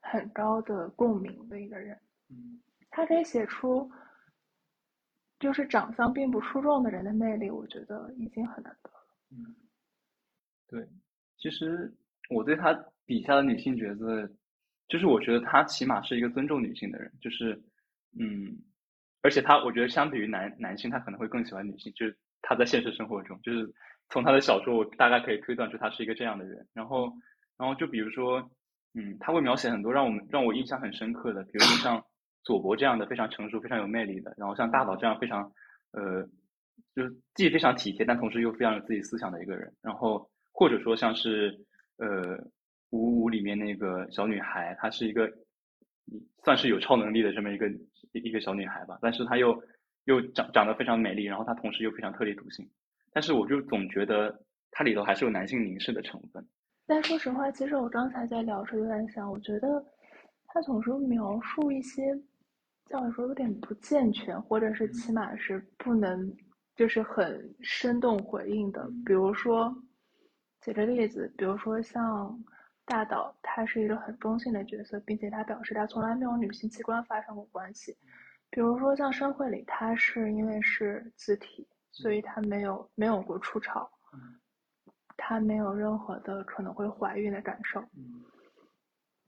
[0.00, 1.98] 很高的共鸣的一个人。
[2.30, 3.90] 嗯他可以写出
[5.42, 9.04] 就是长相并不出众的人的魅力，我觉得已经很难得了。
[9.32, 9.54] 嗯，
[10.68, 10.88] 对，
[11.36, 11.92] 其实
[12.30, 12.72] 我对他
[13.04, 14.30] 笔下的女性角色，
[14.86, 17.60] 就是我觉得他起码是一个尊重女性的人，就是
[18.16, 18.56] 嗯，
[19.22, 23.68] 而且他我觉得相比于男男性，他可能会更喜欢女性，就是他在现实生活中，就是
[24.10, 26.64] 从他的小说，我大概可以推断出他是一个这样的人。
[26.72, 27.12] 然后，
[27.58, 28.48] 然后就比如说，
[28.94, 32.04] 嗯，他会描写很多让我们让我印象很深刻的，比如说像
[32.44, 35.52] 佐伯这样的非常成熟、非常有魅力的，然后像大岛这样非常
[35.92, 36.22] 呃，
[36.94, 39.72] 就是既非常体贴，但同时又非常有自己思想的一个人。
[39.80, 41.58] 然后或者说像是
[41.98, 42.36] 呃
[42.90, 45.30] 五五里面那个小女孩，她是一个
[46.44, 47.70] 算是有超能力的这么一个
[48.12, 49.62] 一个小女孩吧，但是她又
[50.04, 52.68] 又长长得非常美丽，然后她同时又非常特立独行。
[53.12, 56.44] 但是我就总觉得它里头还是有男性凝视的成分。
[56.86, 59.82] 但说实话，其实我刚才在聊的时就在想，我觉得
[60.48, 62.02] 他总是描述一些，
[62.92, 66.30] 叫我说有点不健全，或者是起码是不能，
[66.76, 68.86] 就是很生动回应的。
[69.06, 69.74] 比如说，
[70.60, 72.38] 举个例子，比如说像
[72.84, 77.96] 大岛，他是一个很中性的角色，并且他表示他从来没有女性器官发生过关系。
[78.50, 83.90] 比如说像生会里，他是因为是自体，所以他没有没有过初潮。
[85.16, 87.80] 她没有任何的可能会怀孕的感受，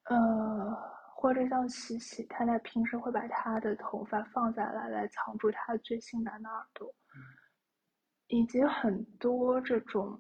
[0.05, 0.77] 呃，
[1.15, 6.95] 或者像喜喜，她在平时会把她的头发放下来，来藏住她最性感的耳朵，
[8.29, 10.19] 以及很多这种，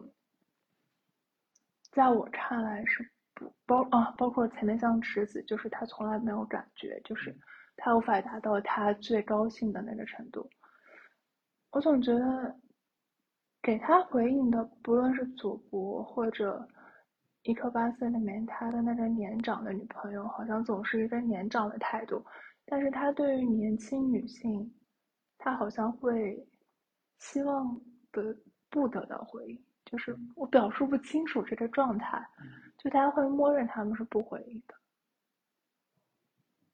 [1.92, 7.36] 在我看来是不包啊，包括前面像池子，就是他从来没有感觉，就是
[7.76, 10.48] 他无法达到他最高兴的那个程度，
[11.70, 12.60] 我总觉得。
[13.66, 16.68] 给他回应的，不论是佐伯或者
[17.44, 22.24] 伊克八岁里面他的那个年长的女朋友，好像总是一个年长的态度，
[22.64, 24.74] 但是他对于年轻女性，
[25.36, 26.42] 他好像会
[27.18, 27.78] 希望
[28.10, 28.34] 得
[28.70, 32.26] 不得到回应，就是我表述不清楚这个状态，
[32.78, 34.74] 就他会默认他们是不回应的。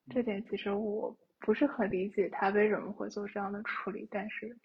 [0.09, 4.56] 这点其实我不是很理解他为什么会做这样的处理，但是。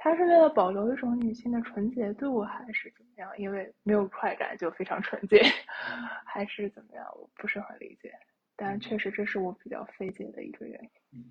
[0.00, 3.28] 他是为了保留一种女性的纯洁度，还是怎么样？
[3.36, 5.42] 因为没有快感就非常纯洁，
[6.24, 7.04] 还是怎么样？
[7.16, 8.14] 我不是很理解。
[8.54, 10.80] 但确实这是我比较费解的一个原
[11.10, 11.24] 因。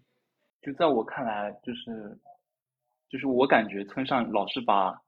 [0.62, 2.17] 就在我看来，就是
[3.08, 5.01] 就是我感觉村上老是把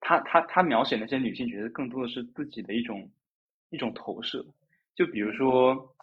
[0.00, 3.08] 他他他描写那些女性角色，更多的是自己的一种
[3.70, 4.44] 一种投射。
[4.96, 5.94] 就比如说，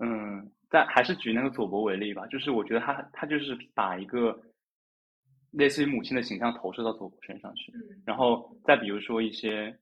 [0.00, 4.38] 嗯，在还是举那个佐伯为例吧，就是我觉得他他就是把一个。
[5.52, 7.72] 类似于母亲的形象投射到佐伯身上去，
[8.06, 9.78] 然后再比如说一些，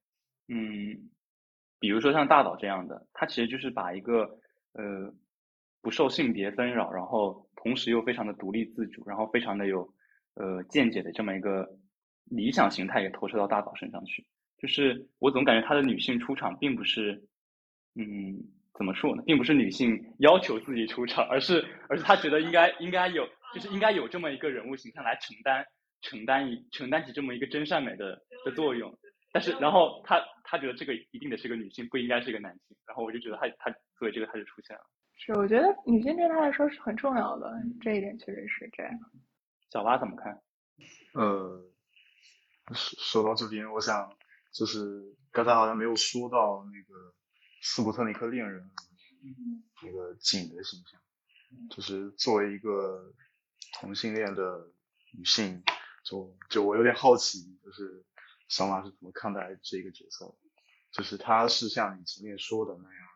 [0.49, 1.09] 嗯，
[1.79, 4.23] 比如说像大岛这样的，他其实就是把一个
[4.73, 5.15] 呃
[5.81, 9.89] 不受性别纷扰，然后同时又非常的独立自主，然后非常的有
[10.35, 11.69] 呃见解的这么一个
[12.25, 14.27] 理想形态也投射到大岛身上去。
[14.59, 17.23] 就是我总感觉他的女性出场并不是，
[17.95, 18.05] 嗯，
[18.75, 23.25] 怎么说呢，并不是女性要求自己出场，而是而是他觉得应该应该有。
[23.55, 25.65] 就是应该有这么一个人物形象来承担
[26.03, 28.97] 承担一承担起这么一个真善美的的作用，
[29.33, 34.83] 但是然后他他觉得这个一定得是个女性，不应该是一个男性，然后我就觉得他他作为这个他就出现了。
[35.17, 38.93] 是，我觉得女性对他来说是很重要的，这一点确实是这样。
[39.71, 40.33] 小八怎么看？
[41.13, 41.63] 呃，
[42.73, 44.17] 说说到这边，我想
[44.53, 44.81] 就是
[45.31, 47.15] 刚才好像没有说到那个
[47.61, 48.63] 斯普特尼克恋人
[49.83, 50.99] 那个景的形象，
[51.69, 53.13] 就是作为一个
[53.73, 54.69] 同性恋的
[55.13, 55.63] 女性，
[56.05, 58.05] 就就我有点好奇，就是
[58.49, 60.35] 小马是怎么看待这个角色？
[60.93, 63.09] 就是他是像你前面说的那样，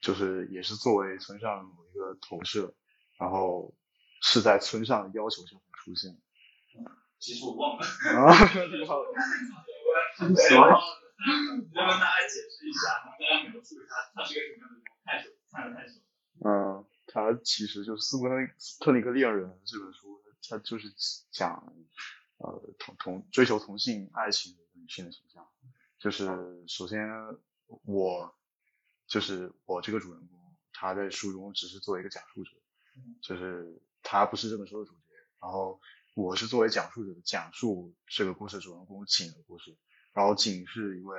[0.00, 2.74] 就是也是作为村上某一个投射，
[3.18, 3.74] 然后
[4.22, 6.16] 是在村上的要求下出现。
[7.18, 7.84] 其实我忘了。
[7.84, 8.30] 啊，
[8.70, 9.02] 挺好。
[10.16, 10.34] 什么？
[10.38, 14.84] 你要跟大家解释一下，跟大家描述一下，他是个什么样的人？
[15.04, 15.94] 太熟，看的太熟。
[16.46, 18.28] 嗯，他其实就是《斯普
[18.84, 20.94] 特尼克恋人》这本书，他就是
[21.32, 21.74] 讲
[22.36, 25.48] 呃同同追求同性爱情的女性的形象。
[25.98, 26.26] 就是
[26.68, 27.08] 首先
[27.84, 28.34] 我
[29.06, 32.50] 就是我这个主人公，他在书中只是作为一个讲述者，
[33.20, 35.00] 就是他不是这本书的主角。
[35.40, 35.80] 然后
[36.14, 39.76] 我是作为讲述者讲述这个故事主人公景的故事。
[40.12, 41.18] 然后景是一位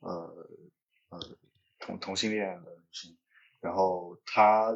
[0.00, 0.48] 呃
[1.10, 1.36] 呃
[1.78, 3.18] 同同性恋的女性，
[3.60, 4.72] 然后她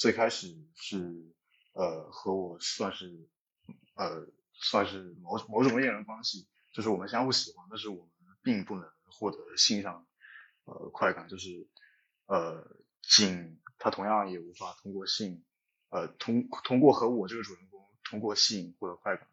[0.00, 0.96] 最开始是
[1.74, 3.28] 呃和我算是
[3.96, 10.06] 呃算是某某种恋人关系，就是我们相互喜欢，但是我们并不能获得性上
[10.64, 11.68] 呃快感，就是
[12.24, 12.66] 呃
[13.02, 15.44] 景他同样也无法通过性
[15.90, 19.28] 呃通通过和我这个主人公通过性获得快感，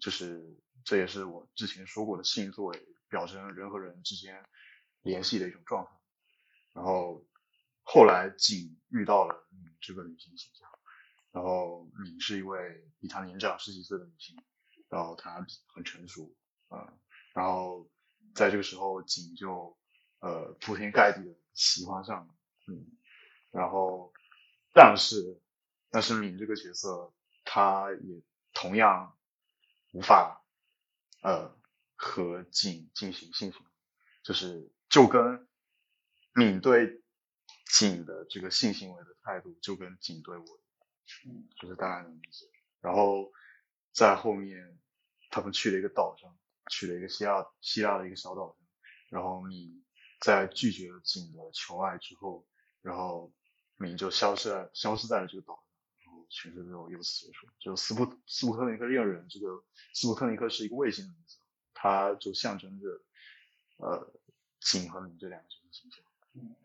[0.00, 0.42] 就是
[0.84, 2.84] 这也是我之前说过的性作为。
[3.10, 4.46] 表征人和人之间
[5.02, 5.90] 联系的一种状态。
[6.72, 7.26] 然后
[7.82, 10.68] 后来景遇到了敏这个女性形象，
[11.32, 14.36] 然后敏是一位比他年长十几岁的女性，
[14.88, 16.34] 然后她很成熟，
[16.70, 16.98] 嗯，
[17.34, 17.90] 然后
[18.34, 19.76] 在这个时候景就
[20.20, 22.34] 呃铺天盖地的喜欢上了，
[22.68, 22.86] 嗯，
[23.50, 24.12] 然后
[24.72, 25.40] 但是
[25.90, 27.12] 但是敏这个角色
[27.44, 28.22] 她也
[28.52, 29.16] 同样
[29.92, 30.44] 无法
[31.22, 31.58] 呃。
[32.02, 33.62] 和景进行性行，
[34.22, 35.46] 就是就跟
[36.32, 37.02] 敏对
[37.72, 40.44] 景的这个性行为的态度，就跟景对我，
[41.60, 42.46] 就是大概能理解。
[42.80, 43.32] 然后
[43.92, 44.78] 在后面，
[45.30, 46.36] 他们去了一个岛上，
[46.70, 48.56] 去了一个希腊希腊的一个小岛上，
[49.08, 49.82] 然后你
[50.20, 52.46] 在拒绝了景的求爱之后，
[52.82, 53.32] 然后
[53.76, 55.64] 敏就消失了，消失在了这个岛上，
[56.04, 57.46] 然后全世就由此结束。
[57.58, 59.62] 就斯普斯普特尼克恋人，这个
[59.94, 61.36] 斯普特尼克是一个卫星的名字。
[61.72, 62.86] 它就象征着，
[63.78, 64.12] 呃，
[64.60, 66.04] 景和明这两个形象。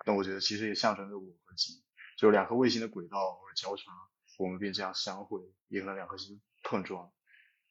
[0.06, 1.82] 那我觉得其实也象征着我和景，
[2.18, 3.92] 就两颗卫星的轨道或者交叉，
[4.38, 7.12] 我们便这样相会，也可能两颗星碰撞，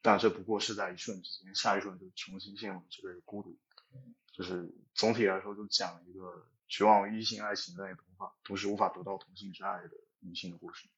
[0.02, 3.56] 但这不过是在一瞬之间，下一瞬就重新陷入这个孤独。
[4.32, 10.88] 就是总体来说，就讲一个绝望于异性爱情但也无法同时无法得到同性之爱的女性的故事。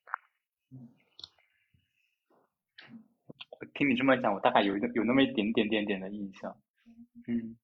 [3.75, 6.59] 听你这么讲，我大概有一个有那么一点点点点的印象，
[7.27, 7.57] 嗯，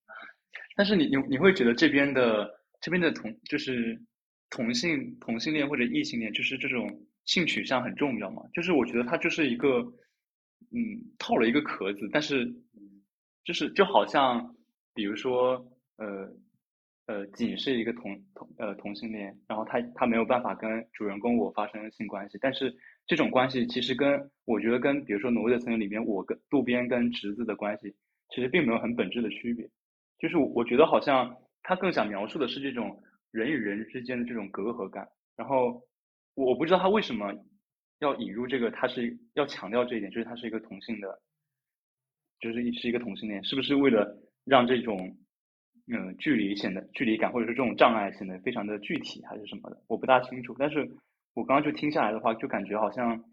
[0.76, 3.98] 但是你你你会觉得这边的这边的同就是
[4.50, 8.42] 同性同性恋或者异性恋，就是这种性取向很重要嘛？
[8.52, 9.80] 就是我觉得它就是一个
[10.70, 12.54] 嗯套了一个壳子，但是
[13.44, 14.54] 就是就好像
[14.92, 15.66] 比如说
[15.96, 16.28] 呃
[17.06, 22.76] 呃仅是一个同同呃同性恋，然后他他没有办法跟主人公我发生性关系，但是。
[23.04, 27.92] 这种关系其实跟我觉得跟比如说挪威的森林里面我跟渡边跟侄子的关系
[28.28, 29.68] 其实并没有很本质的区别，
[30.20, 35.08] 就是我觉得好像他更想描述的是这种人与人之间的这种隔阂感。
[35.36, 35.82] 然后
[36.34, 37.32] 我不知道他为什么
[37.98, 41.20] 要引入这个，他是要强调这一点，就是他是一个同性的，
[42.40, 45.16] 就是是一个同性恋，是不是为了让这种
[45.86, 49.82] 嗯距离显得距离感或者是这种障碍显得非常的具体还是什么的？
[49.88, 50.90] 我不大清楚，但是。
[51.34, 53.24] 我刚刚就听下来的话，就感觉好像，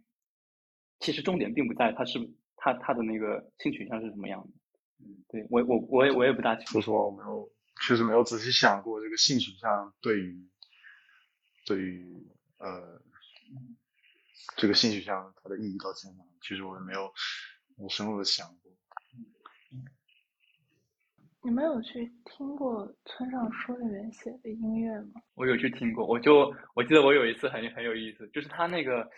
[1.00, 2.18] 其实重点并不在他是
[2.56, 4.48] 他他的那个性取向是什么样的。
[5.00, 6.80] 嗯，对我我我也我也不大清楚。
[6.80, 7.50] 说实话，我没有
[7.82, 10.50] 确实没有仔细想过这个性取向对于
[11.66, 12.28] 对于
[12.58, 13.02] 呃
[14.58, 16.24] 这个性取向它的意义到底在哪？
[16.42, 17.12] 其实我也没有
[17.78, 18.72] 我深入的想过。
[21.42, 25.22] 你们有去听过村上书里面写的音乐吗？
[25.36, 29.10] 我有去听过，我就我记得我有一次很很有意思，就是他那个，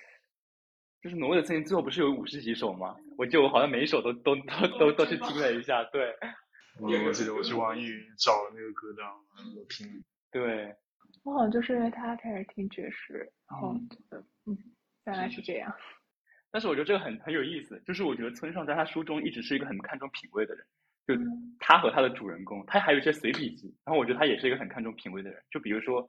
[1.01, 2.95] 就是挪威的森林最后不是有五十几首吗？
[3.17, 6.15] 我记得我好像每一首都都都都都去听了一下，对。
[6.79, 9.07] 我我记得我去网易云找了那个歌单，
[9.55, 10.03] 我听。
[10.31, 10.75] 对。
[11.23, 14.17] 我好像就是因为他开始听爵士，然后觉得
[14.47, 14.57] 嗯，
[15.05, 15.71] 原来是这样。
[16.49, 20.65] 但是我觉得这个很很有意思，就是我觉得村上在他书中一直是一个很看重品味的人。
[21.07, 21.15] 就
[21.59, 25.43] 他和他的主人公，他还有一些随笔集，然后我觉得他也是一个很看重品味的人。
[25.51, 26.07] 就比如说，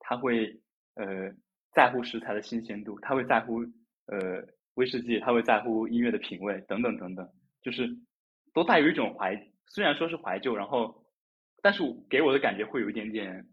[0.00, 0.60] 他会
[0.94, 1.32] 呃
[1.72, 3.60] 在乎食材的新鲜度，他会在乎
[4.06, 4.44] 呃
[4.74, 7.28] 威士忌，他会在乎音乐的品味等等等等，
[7.62, 7.88] 就是
[8.52, 9.34] 都带有一种怀，
[9.66, 11.04] 虽然说是怀旧，然后
[11.62, 13.46] 但是给我的感觉会有一点点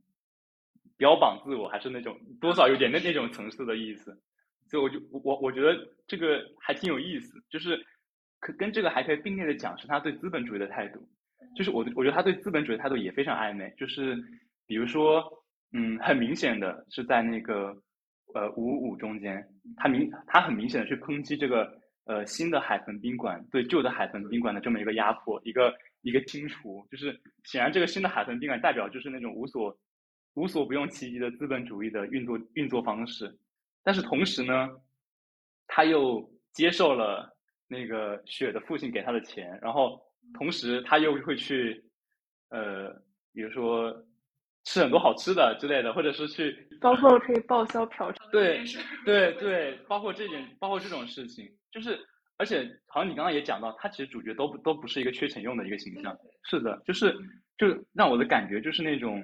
[0.97, 4.17] 标榜自我，还是那种多少有点那那种层次的意思。
[4.67, 5.75] 所以我就我我觉得
[6.07, 7.83] 这个还挺有意思，就是
[8.39, 10.99] 可跟这个还可以并列的讲，是他对资本主义的态度。
[11.55, 14.15] 就是我我觉得他对资本主义态度也非常暧昧，就是
[14.67, 15.23] 比如说，
[15.73, 17.75] 嗯，很明显的是在那个
[18.35, 19.43] 呃五五中间，
[19.77, 21.67] 他明他很明显的去抨击这个
[22.05, 29.77] 呃新的海豚宾馆对旧的海豚宾馆的这么一个压迫，一个一个清除，就是显然这个新的海豚宾馆代表就是那种无所
[30.33, 33.37] 无所不用其极的资本主义的运作运作方式，
[33.83, 34.69] 但是同时呢，
[35.67, 37.35] 他又接受了
[37.67, 40.01] 那个雪的父亲给他的钱，然后。
[40.37, 41.83] 同时，他又会去，
[42.49, 42.91] 呃，
[43.33, 43.91] 比如说
[44.63, 48.29] 吃很多好吃的之类的，或者是去，包括可以报销嫖娼。
[48.29, 48.63] 对，
[49.05, 51.97] 对对，包括这件，包括这种事情，就是，
[52.39, 56.17] 而且好像你刚刚也讲到，他其实主角都不都不是一个缺钱用的一个形象。
[56.49, 57.13] 是的，就是，
[57.57, 59.19] 就让我的感觉就是那种，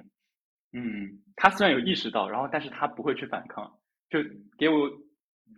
[0.72, 3.68] 嗯，他虽然有意识到，然后但是他不会去反抗，
[4.10, 4.20] 就
[4.56, 4.88] 给我，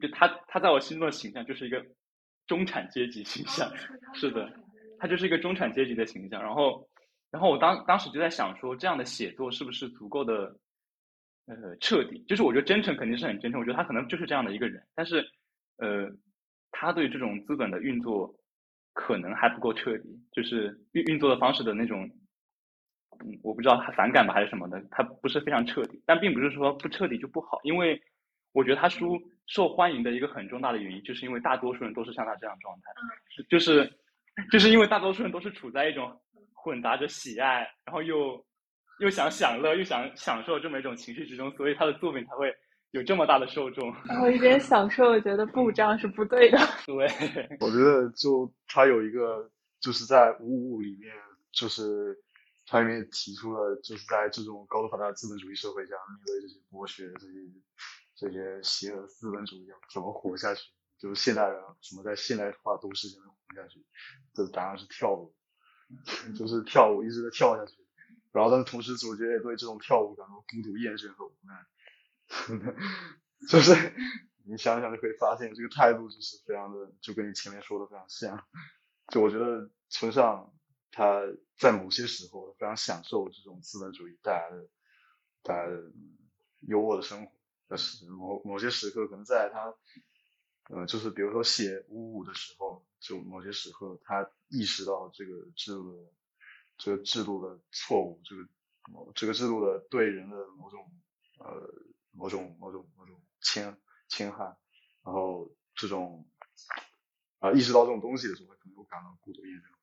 [0.00, 1.84] 就他他在我心中的形象就是一个
[2.46, 3.70] 中产阶级形象。
[4.14, 4.50] 是的。
[5.00, 6.88] 他就是一个中产阶级的形象，然后，
[7.30, 10.56] 然后我当当时就在想说，这样的写作是不是足够的，
[11.46, 12.24] 呃，彻底？
[12.26, 15.24] 就是我觉得真诚肯定是很真诚，我觉得他可能就是这样的一个人，但是，
[15.76, 16.10] 呃，
[16.80, 18.32] 他对这种资本的运作
[18.92, 22.08] 可能还不够彻底，就是运运作的方式的那种，
[23.24, 28.00] 嗯，我不知道他反感吧还是什么的，他不是非常彻底，但并不是说不彻底就不好，因为
[28.52, 32.92] 我觉得他书受欢迎的一个很重大的原因，就是因为大多数人都是像他这样状态，
[33.48, 33.92] 就是。
[34.52, 36.16] 就是因为大多数人都是处在一种
[36.54, 38.40] 混杂着喜爱，然后又
[39.00, 42.54] 又想享乐，又想享受这么一种情绪之中，所以他的作品才会
[42.92, 43.94] 有这么大的受众。
[44.06, 46.58] 然后一边享受，觉得不这样是不对的。
[46.86, 47.06] 对，
[47.60, 51.14] 我觉得就他有一个，就是在五五五里面，
[51.52, 52.18] 就是
[52.66, 57.32] 他里面提出了，就是在这种高度发达的资本主义社会下，面对这些剥削、这些
[58.16, 60.62] 这些邪恶资本主义怎么活下去。
[60.98, 63.86] 就是现代人怎么在现代化都市中活下去？
[64.34, 65.32] 这答案是跳舞，
[66.36, 67.76] 就是跳舞一直在跳下去。
[68.32, 71.54] 然后，但是同时主角也对这种跳舞感到孤独、厌倦和无奈。
[73.48, 73.74] 就是
[74.44, 78.46] 你想想就可以发现，这个态度就是非常的，就跟你前面说的非常像。
[79.12, 80.52] 就我觉得村上
[80.90, 81.22] 他
[81.58, 84.68] 在某些时候非常享受这种资本主义带来的
[85.42, 85.92] 带来的
[86.60, 87.32] 优渥的生活，
[87.68, 89.74] 但是某某些时刻可能在他。
[90.70, 96.12] 呃，就是比如说写五五的时候，就某些时刻他意识到这个制度的
[96.76, 98.46] 这个制度的错误，这个
[99.14, 100.92] 这个制度的对人的某种
[101.38, 101.72] 呃
[102.18, 103.76] 某种某种某种侵
[104.08, 104.44] 侵害，
[105.04, 106.26] 然后这种
[107.38, 109.77] 啊意识到这种东西的时候，可能会感到孤独厌倦。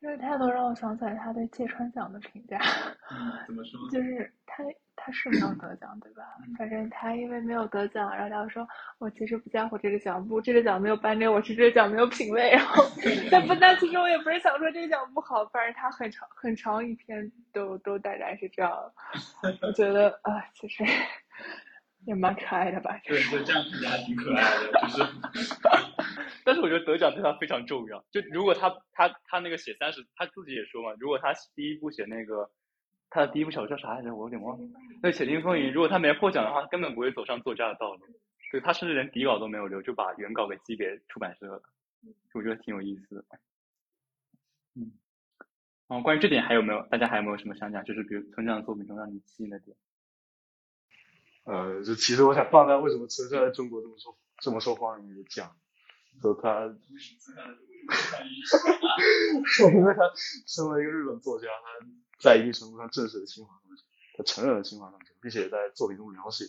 [0.00, 2.58] 这个态度让我想起来他对芥川奖的评价，
[3.46, 3.80] 怎么说？
[3.90, 4.64] 就是他。
[5.02, 6.22] 他是没有得奖，对吧？
[6.58, 8.68] 反正他因为没有得奖，然后他说
[9.00, 12.50] ：“我其实不在乎这个奖，不，这个奖没有颁给我，是这个奖没有品位。
[12.52, 12.84] ”然后，
[13.30, 18.70] 但不，但其实我也不是想说这个奖不好，反正他很长很长一篇都都大概是这样。
[19.62, 20.84] 我觉得啊，其实
[22.06, 22.98] 也蛮可爱的吧？
[23.04, 25.02] 对对，这样评价还挺可爱的， 就是。
[26.44, 28.04] 但是我觉得得奖对他非常重要。
[28.10, 32.50] 就如果他他他那个写三十，他自己也说嘛，如果他第一部写那个。
[33.12, 34.14] 他的第一部小说叫啥来着？
[34.14, 34.64] 我有点忘了。
[35.02, 38.00] 那《且听风云》，如果他没获奖的话，根本不会走上作家的道路。
[38.52, 41.60] 对他甚至连底稿都没有留，就把原稿给寄给出版社了。
[42.34, 43.24] 我觉得挺有意思的。
[44.76, 44.92] 嗯。
[45.88, 46.82] 哦，关于这点还有没有？
[46.82, 47.82] 大家还有没有什么想讲？
[47.82, 49.76] 就是比如村上的作品中让你吸引的点。
[51.50, 55.56] 呃，就其实我想放在为什么村上在中国这么受这么受欢迎的讲，
[56.22, 56.66] 就他，
[59.74, 60.02] 因为他
[60.46, 61.86] 身为一个日本作家，他。
[62.20, 63.82] 在一定程度上证实了清华东西，
[64.14, 66.44] 他承认了清华东西，并且在作品中描写，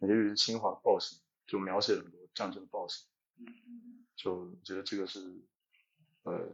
[0.00, 3.06] 也就是侵华暴行，就描写了很多战争的暴行，
[4.16, 5.20] 就觉得这个是，
[6.22, 6.48] 呃，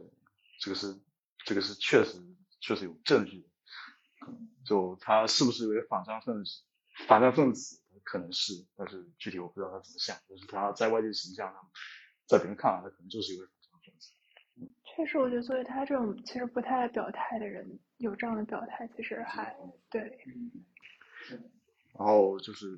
[0.59, 0.99] 这个是，
[1.45, 2.21] 这个是确实
[2.59, 3.47] 确实有证据的，
[4.65, 6.63] 就他是不是一位反战分子，
[7.07, 11.71] 反战分子可能是，但是具体我不知道他怎么想，就是他在外界形象上，
[12.27, 14.11] 在别人看来他可能就是一位反战分子。
[14.83, 19.55] 确实，我觉得作为他这种其实不太爱表态的人，有这样的表态，其实还
[19.89, 20.17] 对。
[21.93, 22.77] 然后就是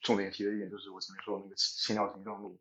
[0.00, 2.60] 重点提的一点，就是我前面说的那个《心跳行动录》，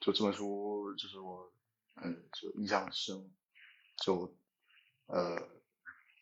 [0.00, 1.52] 就这本书，就是我
[1.96, 3.30] 嗯，就印象很深，
[3.96, 4.34] 就
[5.06, 5.48] 呃，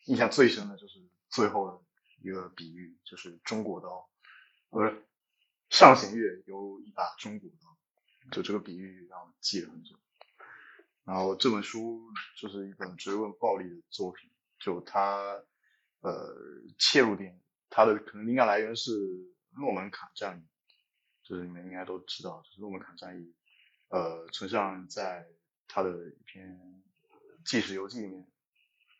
[0.06, 1.80] 印象最深的就是最后的
[2.26, 4.10] 一个比喻，就是中国刀，
[4.68, 5.06] 不是
[5.70, 7.78] 上弦月有一把中国刀，
[8.32, 9.96] 就这个比喻让我记了很久。
[11.04, 12.02] 然后这本书
[12.36, 15.22] 就是一本追问暴力的作品，就它，
[16.00, 16.36] 呃，
[16.80, 18.90] 切入点它的可能灵感来源是
[19.56, 20.44] 诺门坎战役，
[21.22, 23.32] 就是你们应该都知道，就是诺门坎战役。
[23.88, 25.28] 呃，村上在
[25.68, 26.82] 他的一篇
[27.44, 28.26] 纪实游记里面，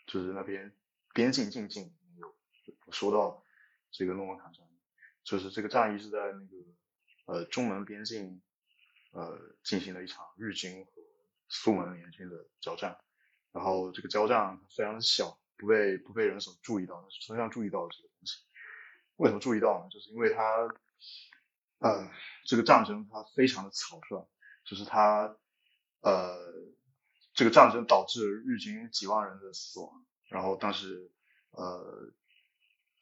[0.07, 0.72] 就是那边
[1.12, 1.93] 边境静静
[2.66, 3.42] 有说到
[3.90, 4.78] 这个诺门坎战役，
[5.24, 6.56] 就是这个战役是在那个
[7.26, 8.40] 呃中门边境
[9.12, 10.90] 呃进行了一场日军和
[11.48, 12.98] 苏门联军的交战，
[13.52, 18.38] 然后这个交战非常小，不被不被人所注意到，但是村上注意到了这个东西。
[19.16, 19.88] 为什么注意到呢？
[19.90, 20.42] 就是因为他
[21.78, 22.10] 呃
[22.44, 24.26] 这个战争它非常的草率。
[24.68, 25.36] 就是他，
[26.00, 26.36] 呃，
[27.34, 31.08] 这个战争导致日军几万人的死亡，然后当时，
[31.52, 32.10] 呃，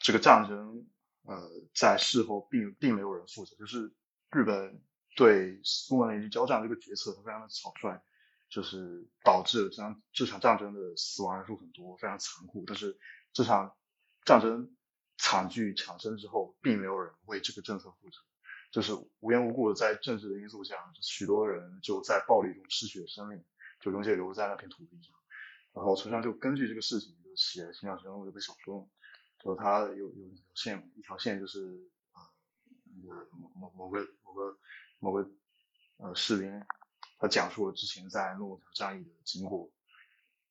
[0.05, 0.87] 这个战争，
[1.23, 3.91] 呃，在事后并并没有人负责，就是
[4.31, 4.83] 日本
[5.17, 7.99] 对苏联联军交战这个决策，它非常的草率，
[8.51, 12.65] 就是导致这场这场战争的死亡人数很多，非常残酷。
[12.67, 12.99] 但是
[13.33, 13.75] 这场
[14.27, 14.77] 战争
[15.17, 18.19] 惨剧产生之后，并没有人为这个政策负责。
[18.71, 23.43] 就是无缘无故的在政治的因素下，许多人就在暴力中失去了生命，
[23.81, 25.15] 就永久留在那片土地上。
[25.73, 28.87] 然后村上就根据这个事情就写了《新鸟神这个小说，
[29.45, 32.33] 就他有有一条线，一条线就是啊，
[33.03, 34.59] 那个某某某个某个
[34.99, 35.31] 某个
[35.99, 36.65] 呃士兵，
[37.19, 39.71] 他讲述了之前在诺门战役的经过，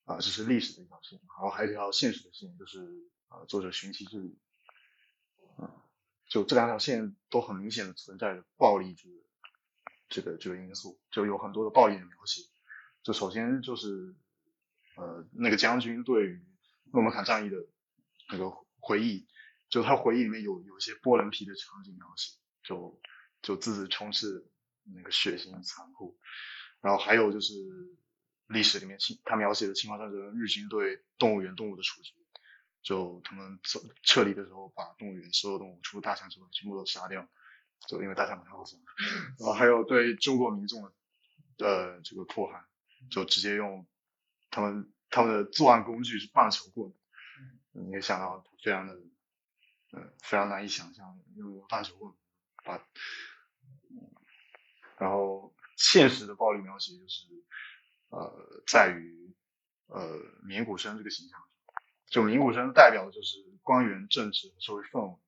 [0.05, 1.19] 啊，这是历史的一条线。
[1.19, 4.37] 然后还有一条现实的线，就是啊，作者寻奇之旅。
[6.27, 9.15] 就这两条线都很明显的存在着暴力这个
[10.09, 12.41] 这个这个因素，就有很多的暴力的描写。
[13.03, 14.15] 就首先就是
[14.95, 16.43] 呃那个将军对于
[16.91, 17.57] 诺门坎战役的
[18.29, 18.49] 那个
[18.83, 19.25] 回忆，
[19.69, 23.01] 就他回忆里面有有一些剥人皮的场景描写，就
[23.41, 24.45] 就字字充斥
[24.93, 26.19] 那个血腥残酷。
[26.81, 27.53] 然后还有就是
[28.47, 32.11] 历史里面清他描写的侵华战争日军对动物园动物的处决。
[32.81, 37.25] 就他们撤撤离的时候，把动物园所有动物，除了大象之外，全部都杀掉。
[37.87, 38.75] 就因为大象不太好杀。
[39.39, 40.83] 然后还有对中国民众
[41.55, 42.65] 的这个迫害，
[43.09, 43.87] 就直接用
[44.51, 46.93] 他们他们的作案工具是棒球棍。
[47.73, 48.93] 你也想到非常的，
[49.91, 52.13] 嗯，非常难以想象用棒球棍
[52.63, 52.81] 把。
[54.97, 57.25] 然后现实的暴力描写就是，
[58.09, 59.35] 呃，在于
[59.87, 61.39] 呃绵谷生这个形象。
[62.05, 65.19] 就名古生代表的就是官员政治和社会氛围，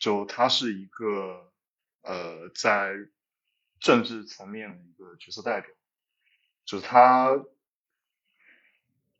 [0.00, 1.52] 就他是一个
[2.02, 2.92] 呃在
[3.78, 5.70] 政治层面的一个角色代表，
[6.64, 7.30] 就是他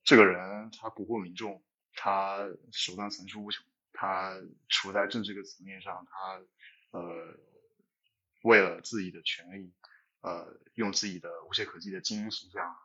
[0.02, 1.62] 这个人他蛊惑民众，
[2.02, 4.34] 他手段层出不穷，他
[4.68, 7.38] 处在政治这个层面上，他呃
[8.42, 9.72] 为了自己的权益，
[10.20, 12.76] 呃用自己的无懈可击的精英形象，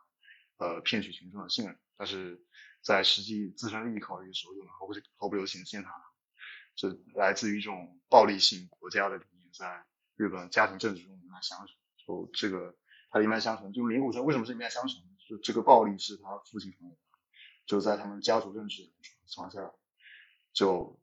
[0.58, 2.40] 呃骗取群众的信任，但是。
[2.80, 5.90] 在实际自身利益考虑的时候，又能毫不毫不留情的践踏，
[6.76, 11.76] 这来自于一种暴力性国家的理念，在日本家庭政治中一脉相承。
[11.96, 12.76] 就这个，
[13.10, 13.72] 他一脉相承。
[13.72, 15.02] 就名古屋为什么是一脉相承？
[15.28, 16.88] 就这个暴力是他父亲传，
[17.68, 18.90] 就在他们家族政治
[19.28, 19.70] 传下来。
[20.52, 20.98] 就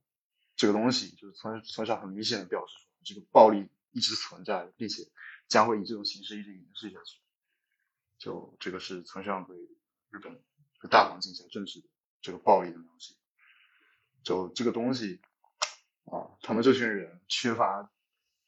[0.57, 5.09] 这个东西，就是从从小很明显的表示出这个暴力一直存在，并且
[5.47, 7.21] 将会以这种形式一直延续下去。
[8.17, 9.55] 就这个是村上对
[10.09, 10.43] 日本。
[10.87, 11.83] 大环境下政治
[12.21, 13.15] 这个暴力的描写，
[14.21, 15.19] 就这个东西
[16.03, 17.89] 啊，他们这群人缺乏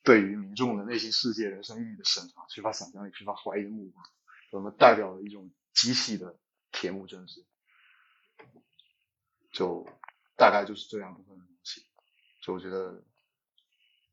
[0.04, 4.06] 对于民众的内心世界、人生意义的审查，缺乏想象力，缺乏怀疑的目光，
[4.52, 6.38] 我们代表了一种机器的
[6.72, 7.44] 铁幕政治，
[9.58, 9.88] 就
[10.36, 11.82] 大概就是这样部分的东西。
[12.42, 13.04] 就我觉得，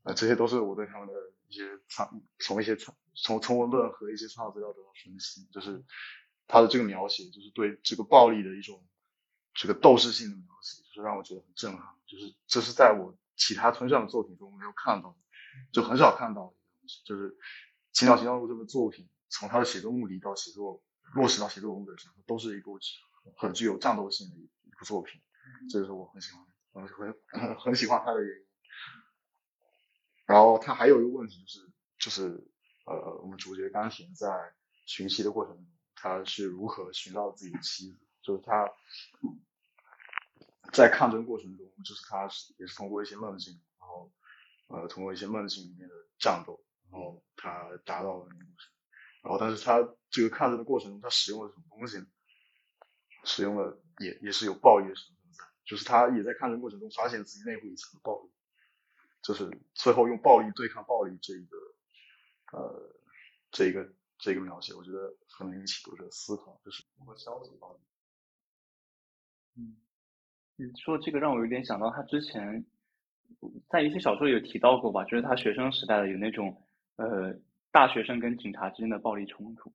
[0.04, 1.14] 呃，这些都是我对他们的
[1.48, 5.84] 一些参从一些参从从文本和一些参考资料得到分析，就是。
[6.46, 8.84] 他的这个描写，就是对这个暴力的一种
[9.54, 11.96] 这个斗士性的描写，就是让我觉得很震撼。
[12.04, 15.16] 就是这是在我其他村上的作品中没有看到，
[15.72, 17.00] 就很少看到的东西。
[17.06, 17.30] 就是
[17.92, 20.82] 《青鸟行道路》这个作品，从他的写作目的到写作
[21.14, 22.78] 落实到写作文本上，都是一部
[23.38, 25.22] 很具有战斗性的一一部作品。
[25.70, 28.46] 这就是我很喜欢，很很 很喜欢他的原因。
[30.26, 32.50] 然后他还有一个问题就是，就是
[32.86, 34.28] 呃，我们主角钢琴在
[34.86, 35.66] 寻妻的过程中。
[35.96, 37.98] 他是如何寻到自己的妻子？
[38.20, 38.70] 就是他
[40.72, 42.28] 在抗争过程中，就是他
[42.58, 44.12] 也是通过一些梦境，然后
[44.68, 48.44] 呃通过一些梦境里面的战斗，然后他达到了那个
[49.22, 49.78] 然后但是他
[50.10, 52.06] 这个抗争的过程中，他使用了什么东西呢？
[53.24, 55.23] 使用了也也是有暴力的成分，
[55.64, 58.30] 就是他也在抗争过程中发现自己内部一层的暴力，
[59.22, 61.56] 就是最后用暴力对抗暴力这一个
[62.52, 62.96] 呃
[63.50, 63.92] 这一个。
[64.16, 67.78] 这个描写，我觉得很能引起读者思考，就是如何消极暴力。
[69.56, 69.76] 嗯，
[70.54, 72.64] 你说这个让我有点想到他之前
[73.68, 76.64] 在一些小说有提到过吧，就是他学生时代的有那种
[76.96, 77.34] 呃
[77.72, 79.70] 大学生跟警察之间的暴力冲突，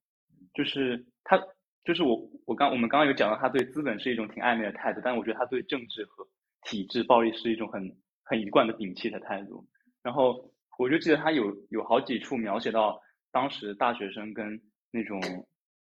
[0.54, 1.38] 就是他
[1.84, 6.28] 就是我我刚我们刚刚有讲到他对资本是一种挺暧昧的态度，但我觉得他对政治和
[6.64, 7.82] 体制暴力是一种很
[8.24, 9.66] 很一贯的摒弃的态度。
[10.04, 13.02] 然后我就记得他有有好几处描写到
[13.32, 14.60] 当时大学生跟
[14.92, 15.20] 那种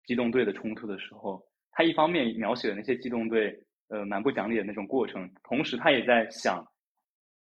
[0.05, 6.65] 机动队的冲突的时候，他一方面描写了那些机动队呃蛮不讲理的那种过程，同时他也在想，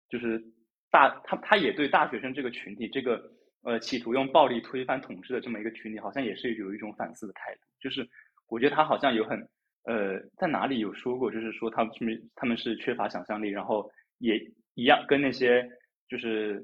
[0.09, 0.43] 就是
[0.91, 3.21] 大他他也对大学生这个群体这个
[3.63, 7.61] 呃企图用暴力推翻统治的这么一个群体，好像也是有一种反思的态度。
[7.79, 8.07] 就是
[8.51, 9.39] 我觉得他好像有很
[9.85, 14.37] 呃在哪里有说过，就是说他们是他们是缺乏想象力，然后也
[14.73, 15.65] 一样跟那些
[16.09, 16.61] 就是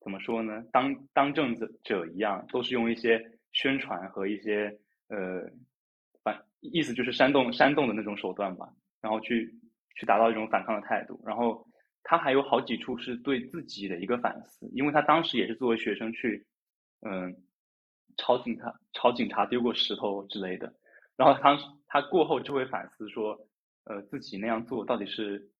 [0.00, 3.22] 怎么说呢，当当政者者一样，都是用一些
[3.52, 4.74] 宣传和一些
[5.08, 5.44] 呃
[6.24, 8.66] 反意思就是煽动煽动的那种手段吧，
[9.02, 9.54] 然后去
[9.96, 11.20] 去达到一种反抗的态度。
[11.26, 11.62] 然后
[12.02, 16.46] 他还有好几处是对自己的一个反思，因为他当时也是作为学生去
[17.02, 17.36] 嗯
[18.16, 20.72] 朝警察朝警察丢过石头之类的，
[21.16, 21.56] 然后他
[21.86, 23.38] 他过后就会反思说，
[23.84, 25.50] 呃自己那样做到底是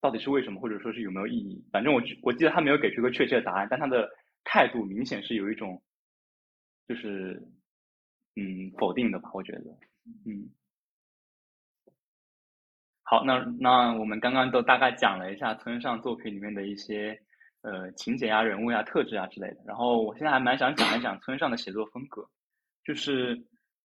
[0.00, 1.64] 到底是为什么，或者说是有没有意义？
[1.72, 4.08] 反正我我记得他没有给出一个确切的答案，但他的
[4.44, 5.82] 态度明显是有一种
[6.86, 7.42] 就是
[8.36, 9.70] 嗯否定的吧，我觉得
[10.26, 10.50] 嗯。
[13.04, 17.20] 好，那那我们刚刚都大概讲了一下村上作品里面的一些
[17.60, 19.56] 呃情节呀、人物呀、特质啊之类的。
[19.66, 22.26] 然后我现在还蛮想讲一讲村上的写作风格，
[22.82, 23.36] 就是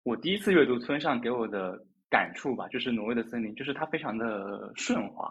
[0.06, 1.76] 我第一次阅读村上给我的
[2.08, 5.28] 感触吧，就是《挪威的森林》，就是它非常的顺滑，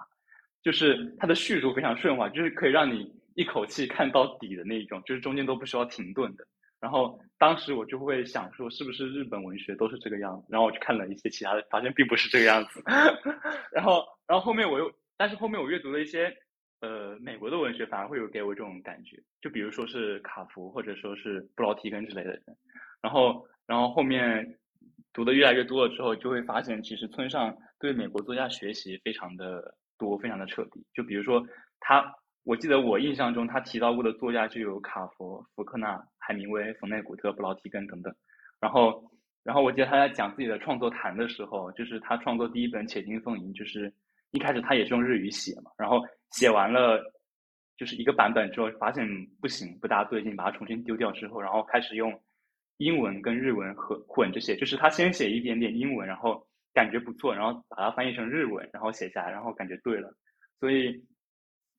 [0.61, 6.45] 就是它的叙述非常顺滑，就是可以让你一口气看到底的那种，就是中间都不需要停顿的。
[6.81, 10.47] 然后当时我就会想说，是不是日本文学都是这个样子？
[10.49, 12.83] 然后我去看了一些其他的，发现并不是这个样子。
[13.71, 16.35] 然后，然后后面我又，但是后面我阅读了一些
[16.81, 19.15] 呃美国的文学，反而会有给我这种感觉。
[19.39, 22.41] 就比如说是卡福，或者说是布劳提根之类的人。
[23.01, 24.45] 然后，然后后面
[25.15, 30.85] 读的越来越多了之后，就会发现其实村上对美国作家学习非常的多，非常的彻底。
[30.93, 31.43] 就比如说
[31.79, 32.05] 他。
[32.47, 38.15] 我记得我印象中他提到过的作家就有卡佛、福克纳、海明威、冯内古特、布劳提根等等。
[38.59, 39.03] 然后，
[39.43, 43.91] 然后我记得他在讲自己的创作谈的时候，就是他创作第一本《且听风吟》，就是
[44.29, 45.99] 一开始他也是用日语写嘛，然后
[46.33, 47.01] 写完了
[47.77, 49.03] 就是一个版本之后，发现
[49.41, 52.13] 不行，不大对劲，把它重新丢掉之后，然后开始用
[52.77, 60.13] 英文跟日文合混着写，就是他先写一点点英文，然后感觉不错，然后把它翻译成日文，然后写下来，然后感觉对了，
[60.59, 61.03] 所以。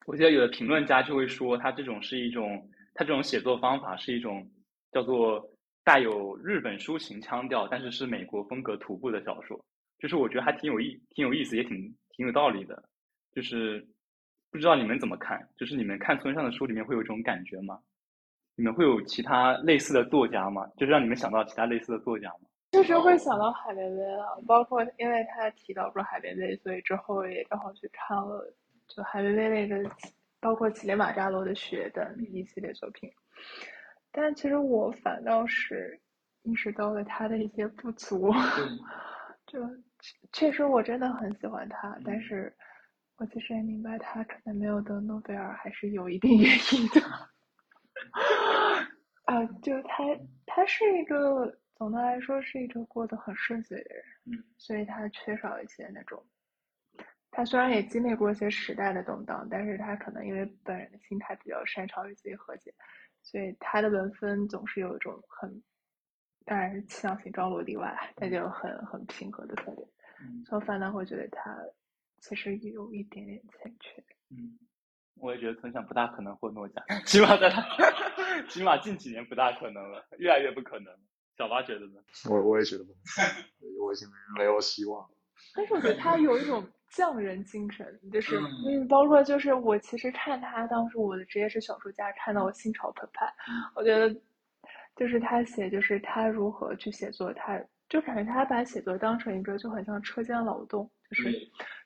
[0.05, 4.49] 我记得有的评论家就会说，他这种是一种，他这种写作方法是一种
[4.93, 5.45] 叫做
[5.83, 9.61] 带有日本抒情腔调，但是是美国风格徒步的小说。
[9.99, 12.81] 就是我觉得还挺有意，挺有意思，也挺挺有道理的。
[13.33, 13.85] 就是
[14.53, 15.45] 不知道你们怎么看？
[15.57, 17.81] 就是你们看村上的书里面会有这种感觉吗？
[18.57, 20.67] 你们会有其他类似的作家吗？
[20.77, 22.41] 就是让你们想到其他类似的作家吗？
[22.73, 28.53] 就是会想到海明威了，包括因为他提到过海明威，所以之后也正好去看了。
[28.89, 29.91] 就海明威那个，
[30.41, 33.11] 包括乞力马扎罗的雪等一系列作品，
[34.11, 35.99] 但其实我反倒是
[36.43, 38.33] 意识到了他的一些不足。
[39.47, 39.61] 就
[40.33, 42.53] 确实我真的很喜欢他，但是
[43.17, 47.01] 我其实也明白他可能没有得诺贝尔还是有一定原因的。
[49.27, 50.05] 啊，就他
[50.47, 56.25] 他是一个总的来说是一个过得很顺遂的人，所以他缺少一些那种。
[57.31, 62.73] 他虽然也经历过一些时代的动荡，但是他可能因为本人的心态比较擅长与自己和解，
[63.23, 65.63] 所以他的文风总是有一种很，
[66.47, 69.87] 当然是气象型朝露例外，但就很很平和的特点。
[70.47, 71.55] 所以范丹会觉得他
[72.21, 74.03] 其实有一点点欠缺。
[74.31, 74.59] 嗯，
[75.21, 77.63] 我也觉得村上不大可能获诺奖，起码在他，
[78.49, 80.93] 起码近几年不大可能了，越来越不可能。
[81.37, 82.01] 小八觉得呢？
[82.31, 82.93] 我我也觉得不，
[83.85, 84.09] 我已经
[84.39, 85.07] 没有希望。
[85.55, 86.67] 但是我觉得他有一种。
[86.89, 93.27] 匠人精神就是，嗯，包括就是我其实看他当时我的职业是小说家，看到我心潮澎湃。
[93.75, 94.09] 我觉得，
[94.95, 101.31] 就是他写，就是他如何去写作，他就感觉他把写作当成一个就很像车间劳动，就是，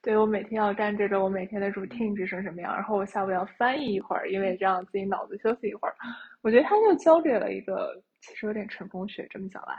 [0.02, 5.94] 对我每天要干这个，我每天的 routine 是什么样，然后我下午要翻译一会儿，因为这样自己脑子休息一会儿。
[6.42, 8.02] 我觉得他就交给了一个。
[8.22, 9.74] 其实有点成功学，这么讲来，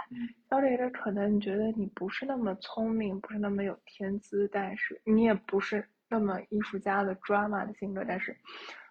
[0.49, 8.35] 教了一个可能你觉得你不是那么聪明，不是那么有天资，但是你也不是那么艺术家的 drama 的性格，但是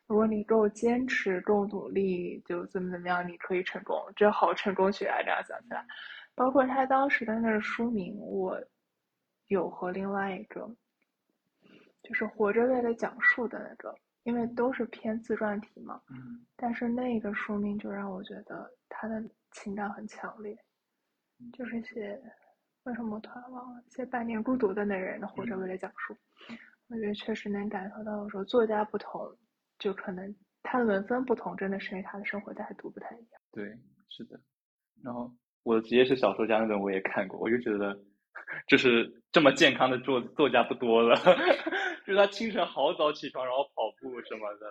[0.06, 4.00] 如果你够坚持、够努力，就怎么怎么样，你可以成功。
[4.14, 5.18] 这好成功学啊！
[5.20, 5.84] 这样想起来，
[6.40, 8.58] 包括他当时的那个书名，我
[9.48, 10.74] 有和另外一个，
[12.02, 16.00] 就是活着为了讲述的那个因为都是偏自传体嘛。
[16.08, 19.22] 嗯但是那个书名就让我觉得他的
[19.52, 20.56] 情感很强烈，
[21.52, 22.18] 就是写
[22.84, 26.16] 为什么我突然忘了，写百年孤独的那人活着为了讲述，
[26.88, 29.30] 我觉得确实能感受到说作家不同，
[29.78, 33.42] 就可能他的文风不同，真的是因为他的生活态度不太一样。
[33.52, 33.78] 对，
[34.08, 34.40] 是的。
[35.02, 35.30] 然后
[35.62, 37.96] 我的职业是小说家那本我也看过，我就觉得，
[38.66, 41.14] 就是这么健康的作作家不多了。
[42.06, 44.66] 就是他清晨好早起床，然后跑步什么的，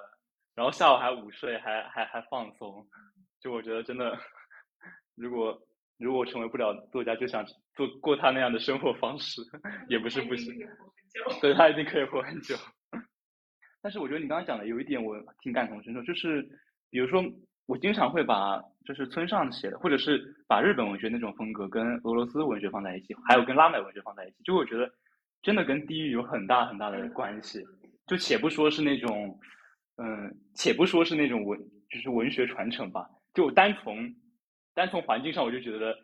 [0.56, 2.86] 然后下午还午睡，还还还放松。
[3.40, 4.18] 就我觉得真的，
[5.16, 5.58] 如果
[5.98, 9.42] 如果我成为不了作家，就想做过他那样的生活方式，
[9.88, 10.54] 也不是不行。
[11.40, 12.56] 对他一定可以活很久。
[13.82, 16.42] 但是我觉得你刚刚讲的有一点我挺感同身受，就是
[16.90, 17.24] 比如说
[17.68, 24.92] 我经常会把就是村上写的，或者是把日本文学那种风格跟俄罗斯文学放在一起，还有跟拉美文学放在一起，就我觉得
[25.44, 27.64] 真的跟地域有很大很大的关系。
[28.08, 29.40] 就且不说是那种，
[29.98, 31.60] 嗯，且不说是那种文
[31.92, 34.12] 就是文学传承吧，就单从
[34.74, 35.96] 单从环境上，我就觉得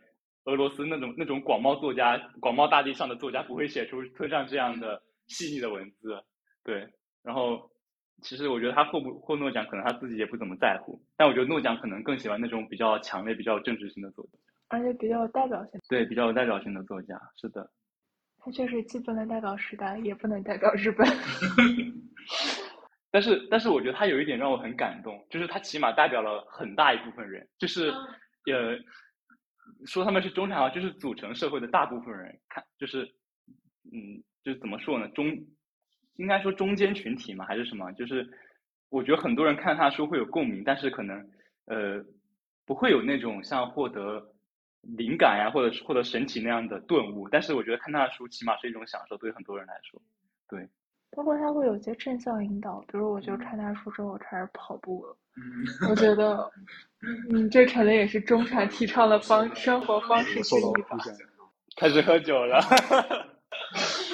[0.43, 6.21] 俄罗斯那种那种广袤作家、广袤大地上的作家不会写出村上这样的细腻的文字，
[6.63, 6.87] 对。
[7.23, 7.67] 然后，
[8.21, 10.99] 其实我觉得他获不获诺奖，可能他自己也不怎么在乎。
[11.17, 14.31] 但我觉得诺奖可能更喜欢那种比较强烈、比较有政治性的作家，
[14.69, 15.79] 而且比较有代表性。
[15.89, 17.19] 对，比较有代表性的作家。
[17.39, 17.69] 是的，
[18.39, 21.05] 他确实既不能代表时代，也不能代表日本。
[23.11, 28.77] 但是，但是我觉得他有一点让我很感动，就是他起码代表了很大一部分人，就是呃，
[29.85, 33.03] 说他们是中产啊，就是组成社会的大部分人，看就是
[33.93, 35.27] 嗯，就是怎么说呢，中。
[36.17, 37.91] 应该说中间群体嘛，还是什么？
[37.93, 38.27] 就是
[38.89, 41.17] 我觉得很多人看他书会有共鸣，但是可能
[41.65, 42.03] 呃
[42.65, 44.21] 不会有那种像获得
[44.81, 47.27] 灵感呀，或者是获得神奇那样的顿悟。
[47.29, 50.01] 但是我觉得看他的书起码是一种享受，对很多人来说，
[50.49, 50.67] 对。
[51.15, 55.15] 包括他会有一些正向引导，比如我就看他书之后，我开始跑步了。
[55.37, 56.51] 嗯，我觉得，
[57.31, 60.97] 嗯，这可能也是中产提倡的方生活方式之一吧。
[61.77, 62.59] 开始喝酒了。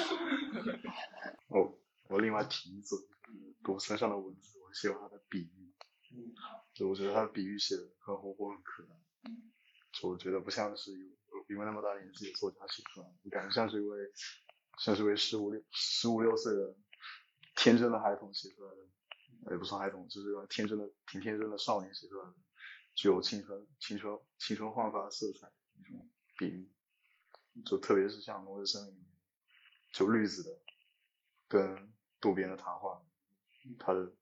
[2.12, 2.16] 哦。
[2.16, 2.98] 我另外提一嘴，
[3.62, 5.72] 读村上的文字，我喜欢他的比喻，
[6.74, 9.30] 就我觉得他的比喻写的很活泼很可爱，
[9.92, 13.98] 就我觉得不像是有一位那么大年纪的作家写出来，我感觉像是一位
[14.78, 16.74] 像是一位十五六十五六岁的
[17.56, 22.34] 天真的孩童写出来的，也不算孩童，就是天真的挺天真的少年写出来的，
[22.94, 26.70] 具有青春青春青春焕发色彩的一种比喻，
[27.64, 29.06] 就特别是像挪威森林，
[29.92, 30.58] 就绿子的
[31.48, 31.91] 跟
[32.22, 33.02] 渡边的谈话，
[33.80, 34.12] 他的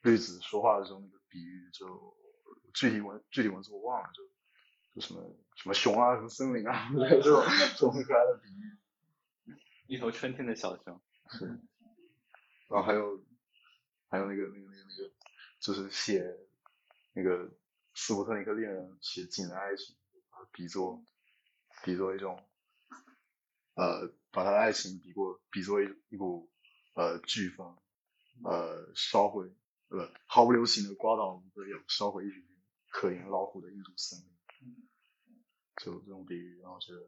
[0.00, 2.16] 绿子说话的时候那个比喻，就
[2.72, 4.22] 具体文具体文字我忘了，就
[4.94, 5.20] 就什么
[5.56, 8.78] 什么熊啊，什么森林啊， 这种这种很可爱的比喻。
[9.88, 11.00] 一头春天的小熊。
[11.28, 11.46] 是。
[12.68, 13.22] 然后还有
[14.08, 15.12] 还有那个那个那个那个，
[15.58, 16.24] 就是写
[17.12, 17.50] 那个
[17.92, 19.96] 斯普特尼克恋人写景的爱情，
[20.52, 21.04] 比作
[21.82, 22.40] 比作一种
[23.74, 26.48] 呃，把他的爱情比过比作一一股。
[26.94, 27.76] 呃，飓风，
[28.44, 29.46] 呃，烧毁，
[29.88, 32.44] 呃，毫不留情的刮倒一个有烧毁一群
[32.90, 34.76] 可怜老虎的印度森林，
[35.76, 37.00] 就这种比喻，然后觉得，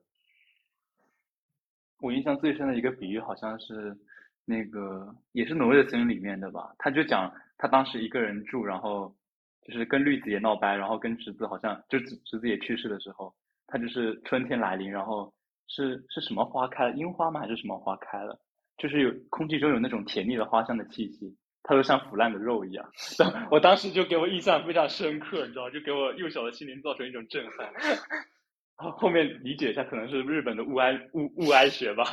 [1.98, 3.96] 我印象最深的一个比喻好像是
[4.44, 9.14] 那个也是挪威的森林里面的吧，他就讲他当时一个人住，然后
[9.62, 13.34] 就是跟绿子也闹掰，然后跟侄子好像就侄侄子也去世的时候，
[13.66, 15.32] 他就是春天来临，然后
[15.66, 18.40] 是是什么花开了，樱花吗还是什么花开了？
[18.76, 22.90] 就是有空气中有那种甜腻的花香的气息，它都像腐烂的肉一样。
[23.50, 27.72] 我当时就给我印象非常深刻，你知道，就给我幼小的心灵造成一种震撼。
[28.76, 32.04] 后后面理解一下，可能是日本的物哀物物哀学吧。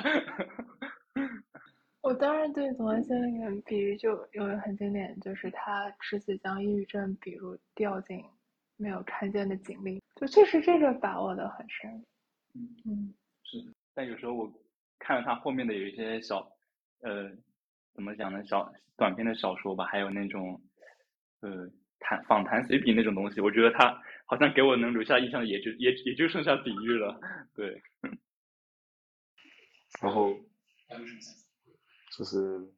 [2.01, 8.23] 我当然对左岸先生比喻就有很经典，就是他侄子将抑郁症比如掉进
[8.77, 11.91] 没有看见的井里，就确实这个把握的很深。
[12.53, 13.57] 嗯嗯，是，
[13.95, 14.51] 但有时候我。
[15.03, 16.55] 看了他后面的有一些小，
[17.01, 17.31] 呃，
[17.93, 18.45] 怎么讲呢？
[18.45, 20.61] 小短篇的小说吧，还有那种，
[21.39, 21.67] 呃，
[21.99, 27.19] 谈访谈随笔那种东西，我觉得他好像给我能留下印象，也就也也就剩下比喻了，
[27.55, 27.81] 对。
[30.01, 30.33] 然后，
[32.15, 32.71] 就是，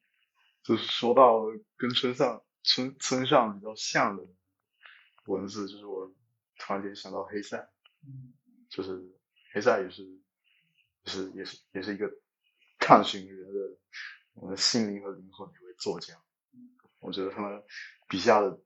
[0.64, 1.44] 就是说到
[1.78, 4.24] 跟村上村村上比较像的
[5.28, 6.12] 文字，就是我
[6.58, 7.70] 突然间想到黑塞，
[8.70, 9.00] 就是
[9.54, 10.23] 黑塞也是。
[11.06, 12.10] 是，也是，也是一个
[12.80, 13.78] 探寻人的
[14.34, 16.14] 我的心灵和灵魂的一位作家。
[17.00, 17.62] 我觉得他们
[18.08, 18.60] 笔下的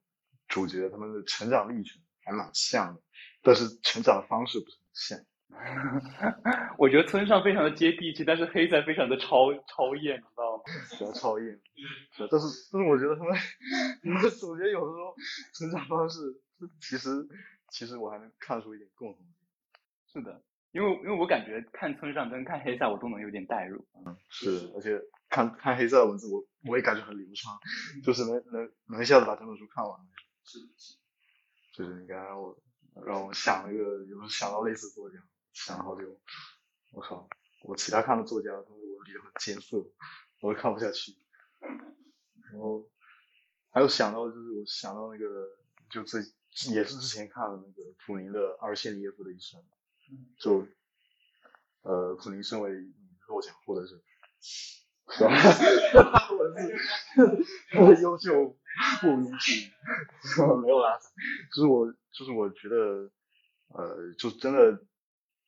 [0.47, 3.01] 主角，他们的成长历程还蛮像的，
[3.41, 5.25] 但是成长的方式不是很像。
[6.77, 10.63] 我觉得村上非常的接地气，但是黑塞非常的超超艳，你知道吗？
[10.91, 11.59] 比较超艳，
[12.11, 13.33] 是，但是但是我觉得他们，
[14.03, 15.15] 我觉得有的时候
[15.53, 16.19] 成长方式，
[16.81, 17.27] 其实
[17.71, 19.33] 其实我还能看出一点共同点。
[20.11, 20.43] 是的，
[20.77, 23.83] 因为因为我感觉看村上跟看黑塞我都能有点代入。
[24.05, 27.57] 嗯，是，而且看看黑塞的文字，我我也感觉很流畅，
[28.05, 29.99] 就是能能能一下子把这本书看完。
[30.43, 30.99] 是是。
[31.73, 32.55] 就是你刚刚我
[33.07, 35.17] 让我想了一个，有想到类似作家，
[35.51, 36.19] 想了好久。
[36.91, 37.27] 我靠，
[37.63, 39.77] 我其他看的作家，他们文笔都很艰涩，
[40.41, 41.17] 我都看不下去。
[41.59, 42.87] 然后
[43.71, 45.25] 还有想到就是我想到那个，
[45.89, 46.21] 就最
[46.71, 49.59] 也是之前看的那个普林的《阿尔谢尼耶夫的一生》，
[50.39, 50.67] 就
[51.81, 52.71] 呃可能身为
[53.27, 53.87] 弱者，或者，
[55.09, 56.29] 是吧？
[56.31, 56.53] 文
[57.95, 58.57] 字 优秀。
[59.01, 59.71] 不允许，
[60.61, 60.99] 没有啦，
[61.51, 63.09] 就是我，就是我觉得，
[63.69, 64.85] 呃，就真的，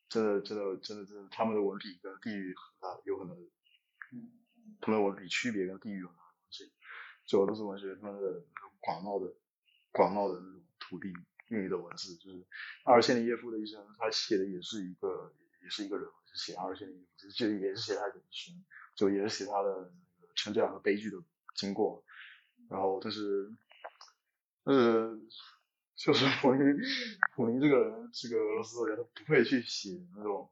[0.08, 3.36] 真的，真的，真的，真的，他们的文笔跟地域很大，有很多，
[4.80, 6.72] 他们的文笔区别跟地域很大的东西。
[7.24, 8.42] 就俄罗斯文学，他们的
[8.80, 9.32] 广袤的、
[9.92, 11.12] 广袤的那种土地
[11.50, 12.44] 孕育的文字，就是
[12.84, 15.32] 阿尔谢尼耶夫的一生，他写的也是一个，
[15.62, 18.64] 也是一个人，写阿尔谢尼耶夫，就也是写他的一生，
[18.96, 19.92] 就也是写他的
[20.34, 21.18] 成长和悲剧的
[21.54, 22.02] 经过。
[22.68, 23.50] 然后，但是，
[24.62, 25.18] 呃，
[25.96, 26.76] 就是普林，
[27.34, 30.48] 普林这个人，这个俄罗斯作家，他不会去写那种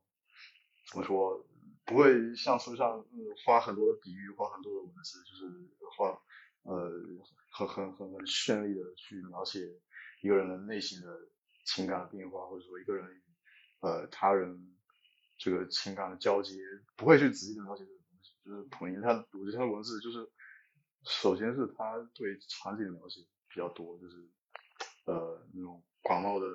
[0.90, 1.46] 怎么说，
[1.84, 3.06] 不会像村上
[3.46, 5.46] 花很多的比喻，花很多的文字，就是
[5.96, 6.20] 花
[6.62, 6.90] 呃
[7.52, 9.60] 很很很很绚丽的去描写
[10.20, 11.18] 一个人的内心的
[11.64, 13.22] 情感的变化，或者说一个人
[13.80, 14.76] 呃他人
[15.36, 16.54] 这个情感的交接，
[16.96, 18.34] 不会去仔细的描写这个东西。
[18.44, 20.30] 就是统一他，我觉得他的文字就是。
[21.04, 24.28] 首先是他对场景的描写比较多，就是
[25.06, 26.46] 呃那种广袤的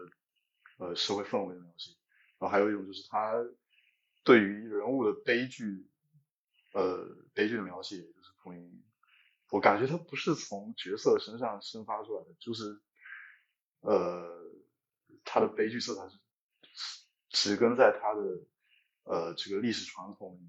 [0.77, 1.91] 呃社会氛围的描写，
[2.37, 3.33] 然后还有一种就是他
[4.23, 5.87] 对于人物的悲剧
[6.73, 8.83] 呃悲剧的描写，就是普林，
[9.49, 12.79] 我感觉他不是从角色身上生发出来的，就是
[13.83, 14.51] 呃
[15.23, 16.19] 他的悲剧色彩是
[17.29, 18.21] 植根在他的
[19.03, 20.41] 呃这个历史传统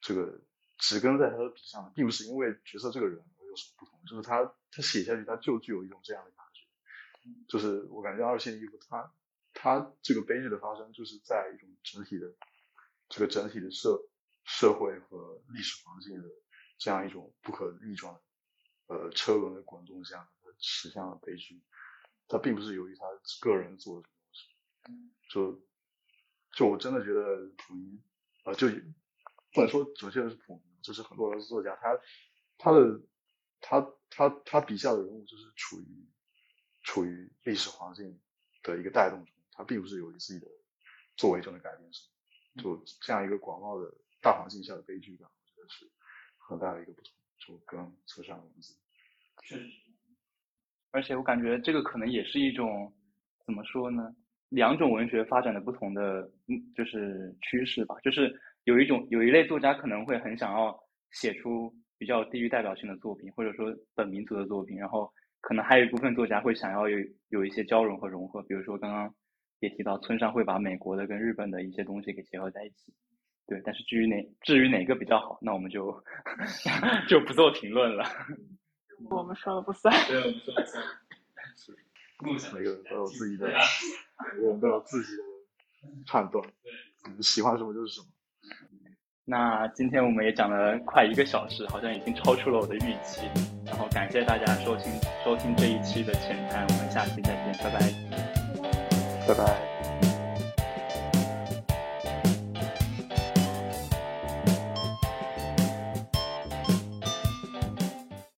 [0.00, 0.40] 这个。
[0.80, 6.62] 植根在他的笔上，并不是因为角色这个人而有什么不同，就是他他写下去，他就具有一种这样的感觉。
[7.48, 9.12] 就是我感觉二线衣服，他
[9.52, 12.32] 他这个悲剧的发生，就是在一种整体的
[13.08, 14.00] 这个整体的社
[14.44, 16.28] 社会和历史环境的
[16.78, 18.20] 这样一种不可逆转的
[18.86, 20.30] 呃车轮的滚动下，
[20.60, 21.60] 驶向了悲剧。
[22.28, 23.04] 他并不是由于他
[23.40, 24.54] 个人做的什么
[24.84, 25.60] 东西，就
[26.52, 28.00] 就我真的觉得溥仪
[28.44, 28.68] 啊，就
[29.52, 30.68] 不能说准确的是溥仪。
[30.80, 31.98] 就是很多作家，他
[32.56, 33.00] 他的
[33.60, 36.06] 他他他笔下的人物，就是处于
[36.84, 38.18] 处于历史环境
[38.62, 40.46] 的一个带动中，他并不是由于自己的
[41.16, 42.06] 作为就能改变什
[42.54, 45.90] 么，就这样一个广袤的大环境下的悲剧感，我觉得是
[46.38, 48.76] 很大的一个不同，就跟车上的文字。
[49.42, 49.68] 确实，
[50.90, 52.92] 而且我感觉这个可能也是一种
[53.44, 54.10] 怎么说呢？
[54.50, 58.34] 两种文学发展的不同的，嗯，就是趋势吧，就是。
[58.64, 60.78] 有一种有一类作家可能会很想要
[61.10, 65.10] 写出比较地域代表性的作品，或者说本民族的作品，然后
[65.40, 66.98] 可能还有一部分作家会想要有
[67.30, 69.10] 有一些交融和融合，比如说刚刚
[69.60, 72.92] 也提到村上会把美国的跟日本的一些东西给结合在一起，
[73.46, 73.58] 对。
[73.64, 75.90] 但是至于哪至于哪个比较好，那我们就
[77.08, 78.04] 就不做评论了。
[79.10, 79.94] 我们说了不算。
[80.06, 82.54] 对，我们说了不算。
[82.54, 85.22] 每个人都有自己的，每个人都有自己的
[86.06, 86.44] 判断，
[87.16, 88.06] 你喜欢什么就是什么。
[89.24, 93.28] 那今天我们也讲了快一个小时，好像已经超出了我的预期。
[93.64, 94.90] 然后感谢大家收听
[95.22, 97.92] 收听这一期的浅谈，我们下期再见，拜拜，
[99.28, 99.67] 拜拜。